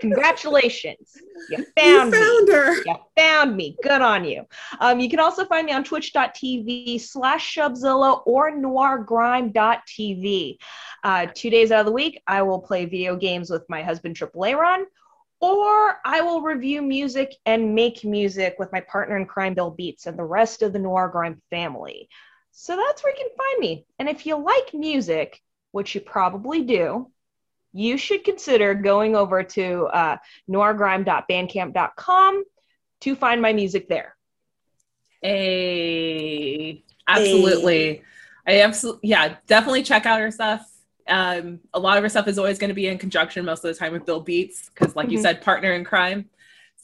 [0.00, 1.16] Congratulations.
[1.50, 2.54] You found, you found me.
[2.54, 2.74] her.
[2.84, 3.76] You found me.
[3.82, 4.46] Good on you.
[4.80, 10.58] Um, you can also find me on twitch.tv slash Shubzilla or noirgrime.tv.
[11.04, 14.16] Uh, two days out of the week, I will play video games with my husband,
[14.16, 14.84] Triple A Ron,
[15.40, 20.06] or I will review music and make music with my partner in crime, Bill Beats,
[20.06, 22.08] and the rest of the Noir Grime family.
[22.50, 23.86] So that's where you can find me.
[23.98, 25.40] And if you like music,
[25.70, 27.12] which you probably do,
[27.72, 30.16] you should consider going over to uh,
[30.50, 32.44] noirgrime.bandcamp.com
[33.00, 34.16] to find my music there.
[35.24, 38.02] A absolutely.
[38.46, 40.66] I absolutely yeah, definitely check out her stuff.
[41.06, 43.72] Um, a lot of her stuff is always going to be in conjunction most of
[43.72, 45.14] the time with Bill Beats because, like mm-hmm.
[45.14, 46.28] you said, partner in crime.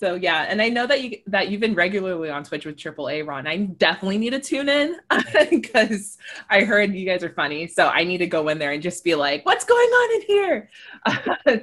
[0.05, 3.09] So yeah, and I know that you that you've been regularly on Twitch with Triple
[3.09, 3.47] A Ron.
[3.47, 4.98] I definitely need to tune in
[5.51, 6.18] because
[6.51, 7.66] I heard you guys are funny.
[7.68, 10.26] So I need to go in there and just be like, "What's going on in
[10.26, 10.70] here?"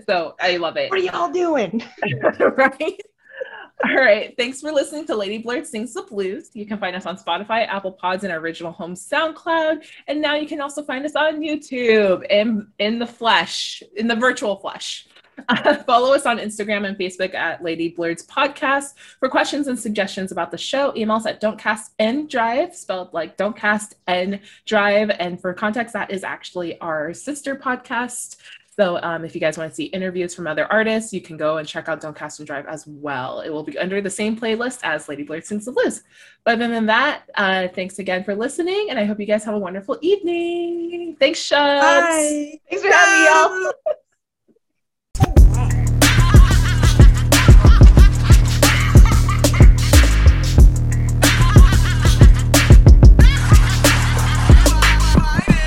[0.07, 0.89] so I love it.
[0.89, 1.83] What are y'all doing?
[2.39, 2.99] right.
[3.85, 4.33] All right.
[4.37, 6.49] Thanks for listening to Lady Blerd Sings the Blues.
[6.55, 9.85] You can find us on Spotify, Apple Pods, and our original home SoundCloud.
[10.07, 14.15] And now you can also find us on YouTube in in the flesh, in the
[14.15, 15.07] virtual flesh.
[15.85, 18.93] follow us on Instagram and Facebook at Lady Blerd's Podcast.
[19.19, 23.37] For questions and suggestions about the show, emails at Don't Cast N Drive, spelled like
[23.37, 25.09] Don't Cast N Drive.
[25.11, 28.37] And for context, that is actually our sister podcast.
[28.77, 31.57] So um, if you guys want to see interviews from other artists, you can go
[31.57, 33.41] and check out Don't Cast and Drive as well.
[33.41, 36.03] It will be under the same playlist as Lady Blerd Sings the Blues.
[36.45, 39.55] But other than that, uh, thanks again for listening, and I hope you guys have
[39.55, 41.17] a wonderful evening.
[41.19, 41.81] Thanks, Shubs.
[41.81, 42.59] Bye.
[42.69, 43.73] Thanks for